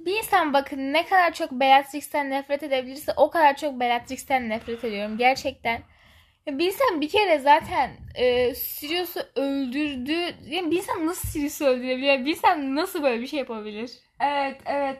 bir 0.00 0.16
insan 0.18 0.52
bakın 0.52 0.92
ne 0.92 1.06
kadar 1.06 1.32
çok 1.34 1.52
Bellatrix'ten 1.52 2.30
nefret 2.30 2.62
edebilirse 2.62 3.12
o 3.16 3.30
kadar 3.30 3.56
çok 3.56 3.80
Bellatrix'ten 3.80 4.48
nefret 4.48 4.84
ediyorum 4.84 5.18
gerçekten. 5.18 5.80
Bir 6.46 6.66
insan 6.66 7.00
bir 7.00 7.08
kere 7.08 7.38
zaten 7.38 7.90
e, 8.14 8.54
Sirius'u 8.54 9.20
öldürdü. 9.36 10.12
Yani 10.46 10.70
bir 10.70 10.76
insan 10.76 11.06
nasıl 11.06 11.28
Sirius'u 11.28 11.64
öldürebilir? 11.64 12.24
Bir 12.24 12.30
insan 12.30 12.76
nasıl 12.76 13.02
böyle 13.02 13.22
bir 13.22 13.26
şey 13.26 13.38
yapabilir? 13.38 13.90
Evet, 14.20 14.60
evet. 14.66 14.98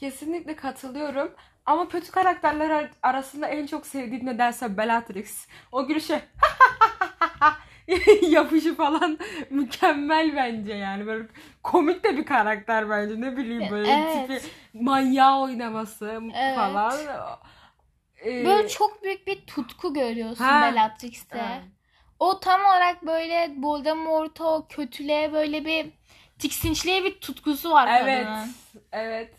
Kesinlikle 0.00 0.56
katılıyorum. 0.56 1.34
Ama 1.66 1.88
kötü 1.88 2.10
karakterler 2.12 2.70
ar- 2.70 2.90
arasında 3.02 3.46
en 3.48 3.66
çok 3.66 3.86
sevdiğim 3.86 4.26
nedense 4.26 4.76
Bellatrix. 4.78 5.46
O 5.72 5.86
gülüşü 5.86 6.20
yapışı 8.28 8.74
falan 8.74 9.18
mükemmel 9.50 10.36
bence 10.36 10.72
yani. 10.74 11.06
Böyle 11.06 11.26
komik 11.62 12.04
de 12.04 12.16
bir 12.16 12.26
karakter 12.26 12.90
bence. 12.90 13.20
Ne 13.20 13.36
bileyim 13.36 13.70
böyle 13.70 13.90
Evet. 13.90 14.28
tipi 14.28 14.48
manyağı 14.74 15.40
oynaması 15.40 16.20
Evet. 16.34 16.56
falan. 16.56 16.94
Ee, 18.24 18.44
Böyle 18.44 18.68
çok 18.68 19.02
büyük 19.02 19.26
bir 19.26 19.46
tutku 19.46 19.94
görüyorsun 19.94 20.44
Ha. 20.44 20.62
Bellatrix'te. 20.62 21.38
Evet. 21.38 21.62
O 22.18 22.40
tam 22.40 22.60
olarak 22.60 23.06
böyle 23.06 23.54
Voldemort'a 23.58 24.44
o 24.44 24.66
kötülüğe 24.68 25.32
böyle 25.32 25.64
bir 25.64 25.86
tiksinçliğe 26.38 27.04
bir 27.04 27.20
tutkusu 27.20 27.70
var 27.70 27.88
Evet. 28.02 28.26
kadının. 28.26 28.48
Evet. 28.92 29.34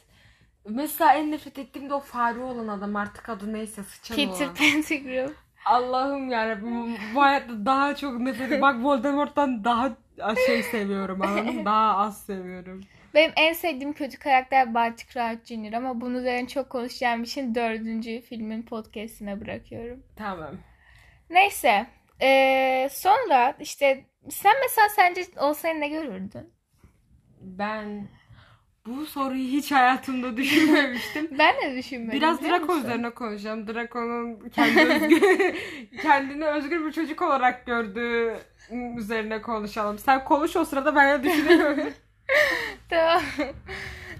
Mesela 0.69 1.13
en 1.13 1.31
nefret 1.31 1.59
ettiğim 1.59 1.89
de 1.89 1.93
o 1.93 1.99
fare 1.99 2.39
olan 2.39 2.67
adam 2.67 2.95
artık 2.95 3.29
adı 3.29 3.53
neyse 3.53 3.83
sıçan 3.83 4.15
Peter 4.17 4.45
olan. 4.45 4.53
Pettigrew. 4.53 5.33
Allah'ım 5.69 6.29
yani 6.29 6.61
bu, 6.61 6.89
bu 7.15 7.21
hayatta 7.21 7.65
daha 7.65 7.95
çok 7.95 8.19
nefret 8.19 8.61
Bak 8.61 8.75
Voldemort'tan 8.83 9.63
daha 9.63 9.97
şey 10.45 10.63
seviyorum 10.63 11.21
anladın? 11.21 11.47
Daha 11.65 11.97
az 11.97 12.25
seviyorum. 12.25 12.81
Benim 13.13 13.31
en 13.35 13.53
sevdiğim 13.53 13.93
kötü 13.93 14.19
karakter 14.19 14.73
Barty 14.73 15.03
Crouch 15.13 15.45
Jr. 15.45 15.73
ama 15.73 16.01
bunun 16.01 16.15
üzerine 16.15 16.47
çok 16.47 16.69
konuşacağım 16.69 17.23
için 17.23 17.55
dördüncü 17.55 18.21
filmin 18.21 18.63
podcastine 18.63 19.41
bırakıyorum. 19.41 20.03
Tamam. 20.15 20.55
Neyse. 21.29 21.87
Ee, 22.21 22.87
sonra 22.91 23.55
işte 23.59 24.05
sen 24.29 24.53
mesela 24.61 24.89
sence 24.95 25.21
olsaydın 25.39 25.81
ne 25.81 25.87
görürdün? 25.87 26.53
Ben 27.41 28.07
bu 28.87 29.05
soruyu 29.05 29.47
hiç 29.47 29.71
hayatımda 29.71 30.37
düşünmemiştim. 30.37 31.27
Ben 31.39 31.55
de 31.55 31.77
düşünmedim. 31.77 32.11
Biraz 32.11 32.41
Draco 32.41 32.65
musun? 32.65 32.79
üzerine 32.83 33.09
konuşacağım. 33.09 33.67
Draco'nun 33.67 34.49
kendi 34.49 34.79
özgür, 34.79 35.55
kendini 36.01 36.45
özgür 36.45 36.85
bir 36.85 36.91
çocuk 36.91 37.21
olarak 37.21 37.65
gördüğü 37.65 38.35
üzerine 38.97 39.41
konuşalım. 39.41 39.99
Sen 39.99 40.23
konuş 40.23 40.55
o 40.55 40.65
sırada 40.65 40.95
ben 40.95 41.23
de 41.23 41.29
düşünüyorum. 41.29 41.89
Tamam. 42.89 43.21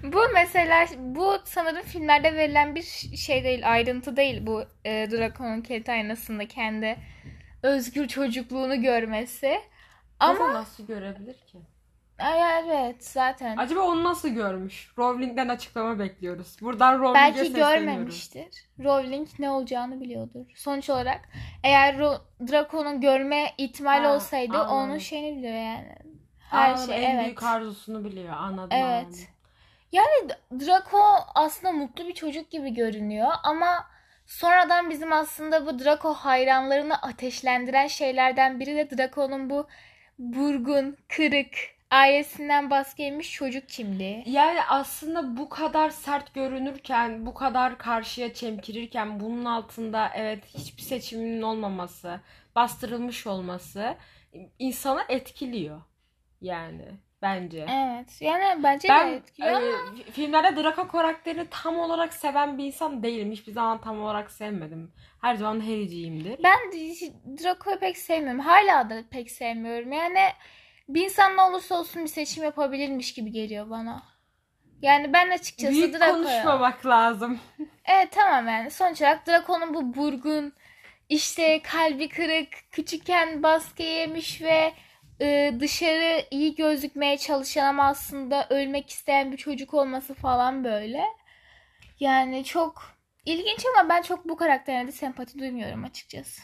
Bu 0.02 0.20
mesela 0.34 0.86
bu 0.98 1.38
sanırım 1.44 1.82
filmlerde 1.82 2.34
verilen 2.34 2.74
bir 2.74 2.82
şey 3.16 3.44
değil, 3.44 3.72
ayrıntı 3.72 4.16
değil 4.16 4.46
bu 4.46 4.64
e, 4.84 5.08
Draco'nun 5.10 5.60
kilit 5.60 5.88
aynasında 5.88 6.48
kendi 6.48 6.96
özgür 7.62 8.08
çocukluğunu 8.08 8.82
görmesi. 8.82 9.60
Ama 10.20 10.52
nasıl 10.54 10.86
görebilir 10.86 11.34
ki? 11.34 11.58
Ay, 12.18 12.60
evet 12.60 13.04
zaten. 13.04 13.56
Acaba 13.56 13.80
onu 13.80 14.04
nasıl 14.04 14.28
görmüş? 14.28 14.92
Rowling'den 14.98 15.48
açıklama 15.48 15.98
bekliyoruz. 15.98 16.56
Buradan 16.60 16.98
Rowling'e 16.98 17.36
Belki 17.36 17.52
görmemiştir. 17.52 18.68
Rowling 18.84 19.28
ne 19.38 19.50
olacağını 19.50 20.00
biliyordur. 20.00 20.46
Sonuç 20.54 20.90
olarak 20.90 21.20
eğer 21.64 21.94
Ro- 21.94 22.20
Draco'nun 22.50 23.00
görme 23.00 23.46
ihtimali 23.58 24.06
Ha, 24.06 24.14
olsaydı 24.14 24.58
anladım. 24.58 24.76
onun 24.76 24.98
şeyini 24.98 25.38
biliyor 25.38 25.54
yani. 25.54 25.94
Her 26.50 26.70
Anladım, 26.70 26.86
şey 26.86 27.04
en 27.06 27.14
evet. 27.14 27.24
büyük 27.24 27.42
arzusunu 27.42 28.04
biliyor. 28.04 28.34
Anladım. 28.38 28.68
Evet. 28.72 29.04
anladım. 29.04 29.18
Yani 29.92 30.28
Draco 30.52 30.98
aslında 31.34 31.72
mutlu 31.72 32.08
bir 32.08 32.14
çocuk 32.14 32.50
gibi 32.50 32.74
görünüyor 32.74 33.28
ama 33.42 33.86
sonradan 34.26 34.90
bizim 34.90 35.12
aslında 35.12 35.66
bu 35.66 35.78
Draco 35.78 36.14
hayranlarını 36.14 37.02
ateşlendiren 37.02 37.86
şeylerden 37.86 38.60
biri 38.60 38.76
de 38.76 38.98
Draco'nun 38.98 39.50
bu 39.50 39.66
burgun, 40.18 40.96
kırık, 41.08 41.56
ailesinden 41.90 42.70
baskı 42.70 43.02
yemiş 43.02 43.32
çocuk 43.32 43.68
kimliği. 43.68 44.22
Yani 44.26 44.62
aslında 44.68 45.36
bu 45.36 45.48
kadar 45.48 45.90
sert 45.90 46.34
görünürken, 46.34 47.26
bu 47.26 47.34
kadar 47.34 47.78
karşıya 47.78 48.34
çemkirirken 48.34 49.20
bunun 49.20 49.44
altında 49.44 50.10
evet 50.14 50.44
hiçbir 50.46 50.82
seçiminin 50.82 51.42
olmaması, 51.42 52.20
bastırılmış 52.56 53.26
olması 53.26 53.94
insanı 54.58 55.00
etkiliyor. 55.08 55.80
Yani 56.40 56.84
bence. 57.22 57.66
Evet. 57.70 58.22
Yani 58.22 58.62
bence 58.62 58.88
de 58.88 58.92
Ben 58.92 59.08
etkiliyor. 59.08 59.60
e, 59.62 60.10
filmlerde 60.10 60.62
Draco 60.62 60.88
karakterini 60.88 61.46
tam 61.50 61.78
olarak 61.78 62.14
seven 62.14 62.58
bir 62.58 62.64
insan 62.64 63.02
değilim. 63.02 63.32
Hiçbir 63.32 63.52
zaman 63.52 63.80
tam 63.80 64.02
olarak 64.02 64.30
sevmedim. 64.30 64.92
Her 65.20 65.34
zaman 65.34 65.60
Harry'ciyimdir. 65.60 66.40
Ben 66.44 66.72
de 66.72 66.94
Draco'yu 67.44 67.78
pek 67.78 67.96
sevmiyorum. 67.98 68.40
Hala 68.40 68.90
da 68.90 69.02
pek 69.10 69.30
sevmiyorum. 69.30 69.92
Yani 69.92 70.18
bir 70.88 71.04
insan 71.04 71.36
ne 71.36 71.42
olursa 71.42 71.74
olsun 71.74 72.02
bir 72.02 72.08
seçim 72.08 72.44
yapabilirmiş 72.44 73.14
gibi 73.14 73.32
geliyor 73.32 73.70
bana. 73.70 74.02
Yani 74.82 75.12
ben 75.12 75.30
açıkçası 75.30 75.72
Büyük 75.72 75.94
Draco'ya... 75.94 76.12
konuşmamak 76.12 76.86
lazım. 76.86 77.38
Evet 77.90 78.08
tamam 78.12 78.48
yani. 78.48 78.70
Sonuç 78.70 79.02
olarak 79.02 79.26
Draco'nun 79.26 79.74
bu 79.74 79.96
burgun, 79.96 80.52
işte 81.08 81.62
kalbi 81.62 82.08
kırık, 82.08 82.48
küçükken 82.70 83.42
baskı 83.42 83.82
yemiş 83.82 84.42
ve 84.42 84.72
e, 85.20 85.54
dışarı 85.60 86.24
iyi 86.30 86.54
gözükmeye 86.54 87.18
çalışan 87.18 87.64
ama 87.64 87.86
aslında 87.86 88.46
ölmek 88.50 88.90
isteyen 88.90 89.32
bir 89.32 89.36
çocuk 89.36 89.74
olması 89.74 90.14
falan 90.14 90.64
böyle. 90.64 91.04
Yani 92.00 92.44
çok 92.44 92.82
ilginç 93.24 93.64
ama 93.74 93.88
ben 93.88 94.02
çok 94.02 94.28
bu 94.28 94.36
karakterine 94.36 94.86
de 94.86 94.92
sempati 94.92 95.38
duymuyorum 95.38 95.84
açıkçası. 95.84 96.42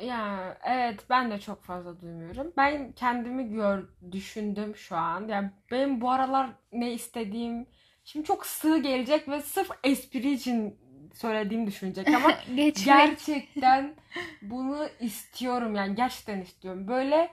Ya 0.00 0.58
evet 0.64 1.00
ben 1.10 1.30
de 1.30 1.40
çok 1.40 1.64
fazla 1.64 2.00
duymuyorum. 2.00 2.52
Ben 2.56 2.92
kendimi 2.92 3.50
gör 3.50 3.84
düşündüm 4.12 4.76
şu 4.76 4.96
an. 4.96 5.28
Yani 5.28 5.50
benim 5.70 6.00
bu 6.00 6.10
aralar 6.10 6.50
ne 6.72 6.92
istediğim 6.92 7.66
şimdi 8.04 8.26
çok 8.26 8.46
sığ 8.46 8.78
gelecek 8.78 9.28
ve 9.28 9.40
sırf 9.42 9.70
espri 9.84 10.32
için 10.32 10.78
söylediğim 11.14 11.66
düşünecek 11.66 12.08
ama 12.08 12.32
gerçekten 12.84 13.94
bunu 14.42 14.88
istiyorum 15.00 15.74
yani 15.74 15.94
gerçekten 15.94 16.40
istiyorum. 16.40 16.88
Böyle 16.88 17.30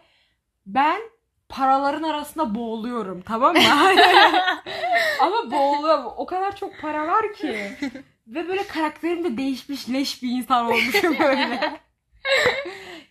ben 0.66 1.02
paraların 1.50 2.04
arasında 2.04 2.56
boğuluyorum 2.56 3.22
tamam 3.22 3.54
mı? 3.56 3.62
Ama 5.22 5.52
boğuluyorum. 5.52 6.06
O 6.18 6.26
kadar 6.26 6.56
çok 6.56 6.80
para 6.82 7.08
var 7.08 7.34
ki. 7.34 7.70
Ve 8.28 8.48
böyle 8.48 8.68
karakterim 8.68 9.24
de 9.24 9.38
değişmiş 9.38 9.90
leş 9.90 10.24
bir 10.24 10.30
insan 10.30 10.66
olmuşum 10.66 11.16
böyle. 11.20 11.83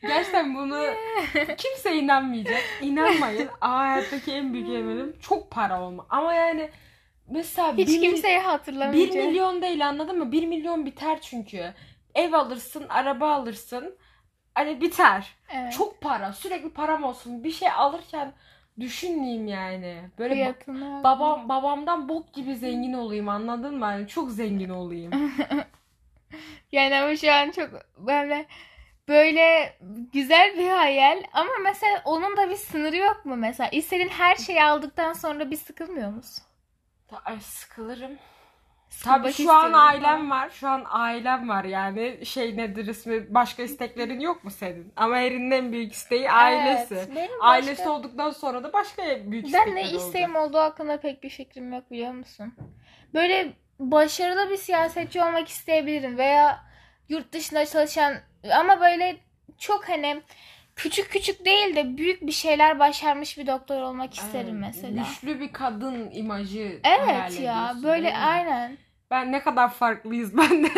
Gerçekten 0.03 0.55
bunu 0.55 0.85
kimse 1.59 1.97
inanmayacak. 1.97 2.61
İnanmayın. 2.81 3.49
Aa, 3.61 3.79
hayattaki 3.79 4.33
en 4.33 4.53
büyük 4.53 4.69
eminim 4.69 5.17
çok 5.21 5.51
para 5.51 5.83
olma. 5.83 6.07
Ama 6.11 6.35
yani 6.35 6.71
mesela 7.31 7.77
Hiç 7.77 7.89
bir 7.89 7.93
mil- 7.93 8.01
kimseyi 8.01 8.39
1 8.39 8.43
hatırlamayacak. 8.45 9.15
milyon 9.25 9.63
değil 9.63 9.89
anladın 9.89 10.19
mı? 10.19 10.33
1 10.33 10.47
milyon 10.47 10.87
biter 10.87 11.21
çünkü. 11.21 11.75
Ev 12.15 12.33
alırsın, 12.33 12.87
araba 12.89 13.33
alırsın. 13.35 13.95
Hani 14.55 14.81
biter. 14.81 15.35
Evet. 15.55 15.73
Çok 15.73 16.01
para. 16.01 16.33
Sürekli 16.33 16.71
param 16.71 17.05
olsun. 17.05 17.45
Bir 17.45 17.51
şey 17.51 17.69
alırken 17.71 18.33
düşünmeyeyim 18.81 19.47
yani. 19.47 19.97
Böyle 20.19 20.35
ba- 20.35 21.05
babam 21.05 21.49
babamdan 21.49 22.09
bok 22.09 22.35
gibi 22.35 22.55
zengin 22.57 22.93
olayım 22.93 23.29
anladın 23.29 23.79
mı? 23.79 23.85
Yani 23.85 24.09
çok 24.09 24.31
zengin 24.31 24.69
olayım. 24.71 25.13
Yani 26.73 26.97
ama 26.97 27.17
şu 27.17 27.33
an 27.33 27.51
çok 27.51 27.71
böyle 27.99 28.47
böyle 29.13 29.77
güzel 30.13 30.59
bir 30.59 30.71
hayal 30.71 31.23
ama 31.33 31.51
mesela 31.63 32.03
onun 32.05 32.37
da 32.37 32.51
bir 32.51 32.57
sınırı 32.57 32.97
yok 32.97 33.25
mu 33.25 33.37
mesela? 33.37 33.69
İstediğin 33.71 34.09
her 34.09 34.37
şeyi 34.37 34.65
aldıktan 34.65 35.13
sonra 35.13 35.51
bir 35.51 35.57
sıkılmıyor 35.57 36.11
musun? 36.11 36.45
Ay, 37.25 37.41
sıkılırım. 37.41 38.19
Sıkılmak 38.89 39.23
Tabii 39.23 39.33
şu 39.33 39.53
an 39.53 39.73
ailem 39.73 40.03
falan. 40.03 40.31
var. 40.31 40.51
Şu 40.51 40.69
an 40.69 40.85
ailem 40.89 41.49
var 41.49 41.65
yani. 41.65 42.27
Şey 42.27 42.57
nedir 42.57 42.87
ismi? 42.87 43.35
Başka 43.35 43.63
isteklerin 43.63 44.21
yok 44.21 44.45
mu 44.45 44.51
senin? 44.51 44.93
Ama 44.97 45.19
Erin'in 45.19 45.51
en 45.51 45.73
büyük 45.73 45.93
isteği 45.93 46.31
ailesi. 46.31 46.95
Evet, 46.95 47.09
benim 47.17 47.31
başka- 47.31 47.47
Ailesi 47.47 47.89
olduktan 47.89 48.31
sonra 48.31 48.65
da 48.65 48.73
başka 48.73 49.03
büyük 49.31 49.53
Ben 49.53 49.75
ne 49.75 49.81
olacak. 49.81 49.95
isteğim 50.01 50.37
olduğu 50.37 50.59
hakkında 50.59 51.01
pek 51.01 51.23
bir 51.23 51.31
fikrim 51.31 51.73
yok 51.73 51.91
biliyor 51.91 52.13
musun? 52.13 52.55
Böyle 53.15 53.53
başarılı 53.81 54.51
bir 54.51 54.57
siyasetçi 54.57 55.23
olmak 55.23 55.49
isteyebilirim 55.49 56.19
veya 56.19 56.65
yurt 57.09 57.33
dışında 57.33 57.67
çalışan 57.67 58.15
ama 58.51 58.81
böyle 58.81 59.17
çok 59.59 59.89
hani 59.89 60.23
küçük 60.77 61.11
küçük 61.11 61.45
değil 61.45 61.77
de 61.77 61.97
büyük 61.97 62.23
bir 62.27 62.33
şeyler 62.33 62.79
başarmış 62.79 63.39
bir 63.39 63.47
doktor 63.47 63.83
olmak 63.83 64.15
isterim 64.15 64.59
mesela. 64.59 65.03
Güçlü 65.09 65.41
bir 65.41 65.53
kadın 65.53 66.11
imajı 66.11 66.81
Evet 66.85 67.41
ya 67.41 67.75
böyle 67.83 68.17
aynen. 68.17 68.77
Ben 69.11 69.33
ne 69.33 69.41
kadar 69.43 69.71
farklıyız 69.71 70.37
ben 70.37 70.65
de. 70.65 70.69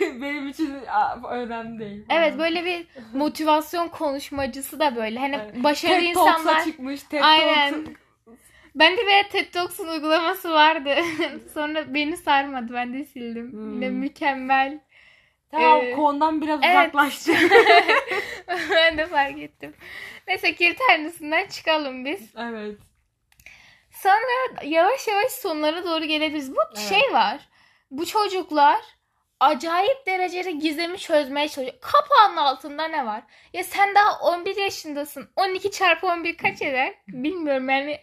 Benim 0.00 0.48
için 0.48 0.74
önemli 1.30 1.78
değil. 1.78 2.04
Evet 2.10 2.38
böyle 2.38 2.64
bir 2.64 2.86
motivasyon 3.14 3.88
konuşmacısı 3.88 4.80
da 4.80 4.96
böyle. 4.96 5.18
Hani 5.18 5.36
Evet. 5.36 5.64
başarılı 5.64 5.98
TED 6.00 6.06
insanlar. 6.06 6.64
çıkmış. 6.64 7.02
TED 7.02 7.20
Aynen. 7.22 7.72
Talks'a- 7.74 8.06
Bende 8.74 9.00
bir 9.00 9.30
TED 9.30 9.52
Talks'un 9.52 9.88
uygulaması 9.88 10.50
vardı. 10.50 10.94
Sonra 11.54 11.94
beni 11.94 12.16
sarmadı. 12.16 12.72
Ben 12.74 12.94
de 12.94 13.04
sildim. 13.04 13.52
Hmm. 13.52 13.74
Yine 13.74 13.90
mükemmel 13.90 14.80
Tamam 15.50 15.80
Ee, 15.82 15.92
konudan 15.92 16.42
biraz 16.42 16.60
evet. 16.62 16.76
uzaklaştık. 16.76 17.36
ben 18.70 18.98
de 18.98 19.06
fark 19.06 19.38
ettim. 19.38 19.74
Neyse 20.28 20.54
kir 20.54 20.76
tanesinden 20.76 21.46
çıkalım 21.46 22.04
biz. 22.04 22.34
evet. 22.38 22.78
Sonra 23.90 24.62
yavaş 24.64 25.08
yavaş 25.08 25.32
sonlara 25.32 25.84
doğru 25.84 26.04
gelebiliriz. 26.04 26.52
Bu 26.52 26.58
Evet. 26.76 26.88
şey 26.88 27.12
var. 27.12 27.40
Bu 27.90 28.06
çocuklar 28.06 28.80
acayip 29.40 30.06
derecede 30.06 30.50
gizemi 30.50 30.98
çözmeye 30.98 31.48
çalışıyor. 31.48 31.78
Kapağın 31.80 32.36
altında 32.36 32.88
ne 32.88 33.06
var? 33.06 33.22
Ya 33.52 33.64
sen 33.64 33.94
daha 33.94 34.18
11 34.20 34.56
yaşındasın. 34.56 35.30
12 35.36 35.70
çarpı 35.70 36.06
11 36.06 36.36
kaç 36.36 36.62
eder? 36.62 36.94
Bilmiyorum 37.08 37.68
yani. 37.68 38.00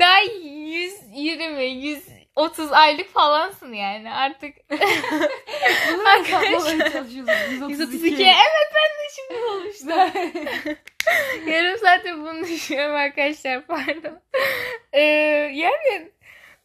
Daha 0.00 0.20
120, 0.20 2.25
130 2.36 2.72
aylık 2.72 3.08
falansın 3.08 3.72
yani 3.72 4.12
artık. 4.12 4.54
Bunu 4.70 6.08
hesaplamaya 6.08 6.90
çalışıyoruz. 6.90 7.70
132. 7.70 8.22
Evet 8.22 8.72
ben 8.74 8.90
de 8.96 9.06
şimdi 9.16 9.44
olmuştum. 9.44 10.76
Yarım 11.52 11.78
saattir 11.78 12.14
bunu 12.14 12.40
düşünüyorum 12.42 12.96
arkadaşlar 12.96 13.66
pardon. 13.66 14.20
Ee, 14.92 15.00
yani 15.54 16.10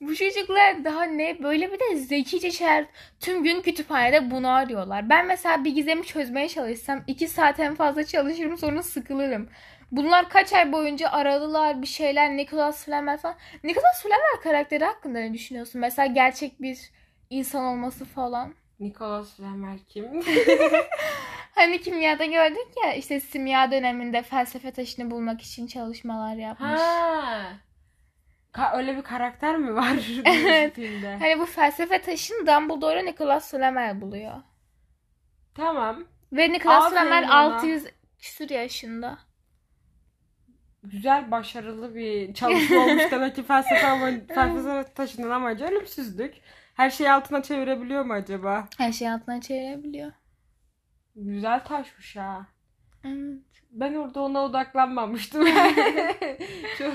bu 0.01 0.15
çocuklar 0.15 0.85
daha 0.85 1.03
ne 1.03 1.43
böyle 1.43 1.71
bir 1.71 1.79
de 1.79 1.95
zekice 1.95 2.51
şeyler 2.51 2.85
tüm 3.19 3.43
gün 3.43 3.61
kütüphanede 3.61 4.31
bunu 4.31 4.49
arıyorlar. 4.49 5.09
Ben 5.09 5.25
mesela 5.25 5.63
bir 5.63 5.71
gizemi 5.71 6.05
çözmeye 6.05 6.49
çalışsam 6.49 7.03
iki 7.07 7.27
saat 7.27 7.59
en 7.59 7.75
fazla 7.75 8.03
çalışırım 8.03 8.57
sonra 8.57 8.83
sıkılırım. 8.83 9.49
Bunlar 9.91 10.29
kaç 10.29 10.53
ay 10.53 10.71
boyunca 10.71 11.09
aradılar 11.09 11.81
bir 11.81 11.87
şeyler 11.87 12.37
Nicholas 12.37 12.85
Flamel 12.85 13.17
falan. 13.17 13.35
Nicholas 13.63 14.03
Flamel 14.03 14.41
karakteri 14.43 14.85
hakkında 14.85 15.19
ne 15.19 15.33
düşünüyorsun? 15.33 15.81
Mesela 15.81 16.05
gerçek 16.05 16.61
bir 16.61 16.79
insan 17.29 17.63
olması 17.65 18.05
falan. 18.05 18.55
Nicholas 18.79 19.35
Flamel 19.37 19.79
kim? 19.89 20.23
Hani 21.55 21.81
kimyada 21.81 22.25
gördük 22.25 22.67
ya 22.85 22.93
işte 22.93 23.19
simya 23.19 23.71
döneminde 23.71 24.21
felsefe 24.21 24.71
taşını 24.71 25.11
bulmak 25.11 25.41
için 25.41 25.67
çalışmalar 25.67 26.35
yapmış. 26.35 26.79
ha. 26.79 27.41
Ka- 28.53 28.77
öyle 28.77 28.97
bir 28.97 29.01
karakter 29.01 29.57
mi 29.57 29.75
var 29.75 29.97
Evet. 30.25 30.75
filmde? 30.75 31.17
Hani 31.19 31.39
bu 31.39 31.45
felsefe 31.45 32.01
taşını 32.01 32.47
Dumbledore 32.47 33.05
Nicholas 33.05 33.51
Flamel 33.51 34.01
buluyor. 34.01 34.33
Tamam. 35.55 36.03
Ve 36.33 36.51
Nicholas 36.51 36.89
Flamel 36.89 37.23
ona. 37.23 37.37
600 37.55 37.85
küsur 38.19 38.49
yaşında. 38.49 39.17
Güzel, 40.83 41.31
başarılı 41.31 41.95
bir 41.95 42.33
çalışma 42.33 42.81
olmuş 42.81 43.03
demek 43.11 43.35
ki 43.35 43.43
felsefe, 43.43 43.87
ama, 43.87 44.11
felsefe 44.27 44.93
taşının 44.93 45.29
amacı 45.29 45.65
ölümsüzlük. 45.65 46.33
Her 46.73 46.89
şeyi 46.89 47.11
altına 47.11 47.43
çevirebiliyor 47.43 48.05
mu 48.05 48.13
acaba? 48.13 48.67
Her 48.77 48.91
şeyi 48.91 49.11
altına 49.11 49.41
çevirebiliyor. 49.41 50.11
Güzel 51.15 51.63
taşmış 51.63 52.15
ha. 52.15 52.45
Evet. 53.03 53.39
Ben 53.71 53.93
orada 53.93 54.21
ona 54.21 54.43
odaklanmamıştım. 54.43 55.45
Çok 56.77 56.93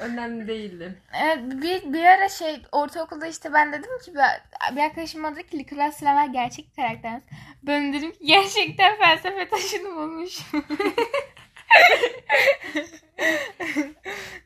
önemli 0.00 0.48
değildi. 0.48 1.02
Evet, 1.22 1.38
bir, 1.62 1.92
bir 1.92 2.04
ara 2.04 2.28
şey 2.28 2.62
ortaokulda 2.72 3.26
işte 3.26 3.52
ben 3.52 3.72
dedim 3.72 3.98
ki 4.04 4.14
bir, 4.14 4.76
bir 4.76 4.80
arkadaşım 4.80 5.24
dedi 5.24 5.46
ki 5.46 5.58
Nicholas 5.58 6.00
Flamel 6.00 6.32
gerçek 6.32 6.76
karakter. 6.76 7.20
Ben 7.62 7.92
dedim 7.92 8.12
ki 8.12 8.18
gerçekten 8.26 8.96
felsefe 8.96 9.48
taşını 9.48 9.94
bulmuş. 9.96 10.38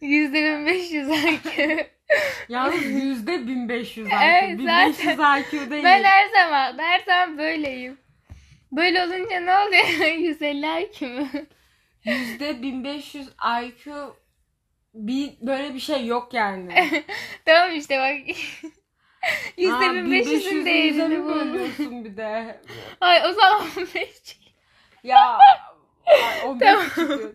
Yüzde 0.01 0.43
bin 0.45 0.67
beş 0.67 0.91
yüz 0.91 1.09
IQ. 1.09 1.87
Yalnız 2.49 2.85
yüzde 2.85 3.47
1500 3.47 4.07
IQ. 4.07 4.17
Evet, 4.25 4.59
1500 4.59 5.13
IQ 5.15 5.71
değil. 5.71 5.85
Ben 5.85 6.05
her 6.05 6.29
zaman, 6.29 6.79
her 6.79 7.01
zaman 7.01 7.39
böyleyim. 7.39 7.99
Böyle 8.73 9.03
olunca 9.03 9.41
ne 9.41 9.59
oluyor? 9.59 10.15
150 10.19 10.83
IQ 10.83 11.09
mu? 11.09 11.29
Yüzde 12.05 12.63
1500 12.63 13.29
IQ 13.63 14.17
bir 14.95 15.33
böyle 15.41 15.75
bir 15.75 15.81
şey 15.81 16.07
yok 16.07 16.35
yani. 16.35 16.75
tamam 17.45 17.77
işte 17.77 17.99
bak. 17.99 18.37
Yüzde 19.57 19.73
Ha, 19.87 19.95
bin 19.95 20.13
beş 20.13 20.27
yüzün 20.27 20.51
1500'ü 20.51 20.65
değerini 20.65 21.27
bölüyorsun 21.27 22.05
bir 22.05 22.17
de? 22.17 22.61
Ay 23.01 23.23
o 23.29 23.33
zaman 23.33 23.63
15. 23.77 24.39
Ya 25.05 25.39
ay, 26.07 26.43
15 26.45 26.67
Tamam. 26.69 26.85
çıkıyor. 26.89 27.35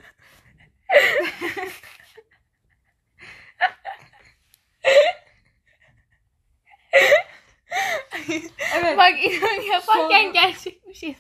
Evet. 8.76 8.98
Bak 8.98 9.24
inan 9.24 9.62
yaparken 9.62 10.22
Sonra- 10.22 10.22
gerçek 10.22 10.88
bir 10.88 10.94
şey. 10.94 11.16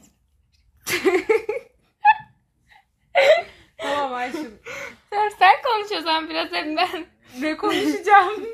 Tamam 3.77 4.13
Ayşin. 4.13 4.61
Tamam 5.09 5.29
sen 5.39 5.55
konuş 5.63 5.91
o 5.91 6.01
zaman 6.01 6.29
biraz 6.29 6.51
hep 6.51 6.77
ben. 6.77 7.05
Ne 7.41 7.57
konuşacağım? 7.57 8.47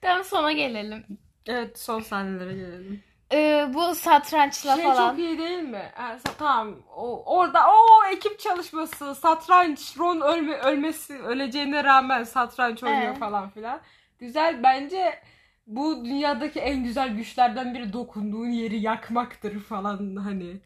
Tamam 0.00 0.24
sona 0.24 0.52
gelelim. 0.52 1.04
evet 1.46 1.78
son 1.78 2.00
sahnelere 2.00 2.54
gelelim. 2.54 3.02
Ee, 3.32 3.66
bu 3.74 3.94
satrançla 3.94 4.74
Şey 4.76 4.84
falan. 4.84 5.10
çok 5.10 5.18
iyi 5.18 5.38
değil 5.38 5.62
mi? 5.62 5.82
Sa- 5.98 6.36
tamam. 6.38 6.74
O, 6.96 7.36
orada 7.36 7.60
o 7.70 8.04
ekip 8.12 8.38
çalışması, 8.40 9.14
satranç, 9.14 9.98
Ron 9.98 10.20
ölme, 10.20 10.54
ölmesi, 10.56 11.18
öleceğine 11.18 11.84
rağmen 11.84 12.24
satranç 12.24 12.82
oynuyor 12.82 13.02
Evet. 13.02 13.18
falan 13.18 13.50
filan. 13.50 13.80
Güzel. 14.18 14.62
Bence 14.62 15.18
bu 15.66 16.04
dünyadaki 16.04 16.60
en 16.60 16.84
güzel 16.84 17.08
güçlerden 17.16 17.74
biri 17.74 17.92
dokunduğun 17.92 18.48
yeri 18.48 18.80
yakmaktır 18.80 19.60
falan 19.60 20.16
hani. 20.16 20.60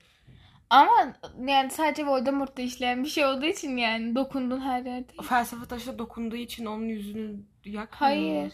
Ama 0.70 1.12
yani 1.46 1.70
sadece 1.70 2.06
Voldemort'ta 2.06 2.62
işleyen 2.62 3.04
bir 3.04 3.08
şey 3.08 3.26
olduğu 3.26 3.46
için 3.46 3.76
yani 3.76 4.14
dokundun 4.14 4.60
her 4.60 4.82
yerde. 4.82 5.12
Felsefe 5.28 5.66
taşı 5.66 5.98
dokunduğu 5.98 6.36
için 6.36 6.66
onun 6.66 6.84
yüzünü 6.88 7.40
yakmıyor. 7.64 8.12
Hayır. 8.12 8.52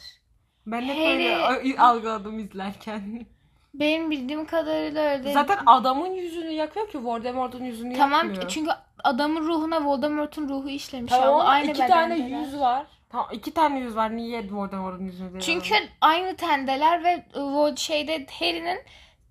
Ben 0.67 0.83
hep 0.83 0.97
Harry- 0.97 1.57
öyle 1.59 1.79
algıladım 1.81 2.39
izlerken. 2.39 3.27
Benim 3.75 4.11
bildiğim 4.11 4.47
kadarıyla 4.47 5.03
öyle. 5.03 5.33
Zaten 5.33 5.59
adamın 5.67 6.11
yüzünü 6.11 6.51
yakıyor 6.51 6.89
ki 6.91 7.05
Voldemort'un 7.05 7.65
yüzünü 7.65 7.95
Tamam 7.95 8.27
yakmıyor. 8.27 8.49
çünkü 8.49 8.71
adamın 9.05 9.41
ruhuna 9.41 9.85
Voldemort'un 9.85 10.49
ruhu 10.49 10.69
işlemiş. 10.69 11.13
Tamam 11.13 11.35
abla. 11.35 11.45
Aynı 11.45 11.71
iki 11.71 11.87
tane 11.87 12.17
yüz 12.17 12.61
var. 12.61 12.87
Tamam 13.09 13.29
iki 13.33 13.55
tane 13.55 13.79
yüz 13.79 13.97
var. 13.97 14.17
Niye 14.17 14.53
Voldemort'un 14.53 15.05
yüzünü 15.05 15.41
Çünkü 15.41 15.75
aynı 16.01 16.37
tendeler 16.37 17.05
ve 17.05 17.11
e, 17.11 17.77
şeyde 17.77 18.27
Harry'nin 18.39 18.79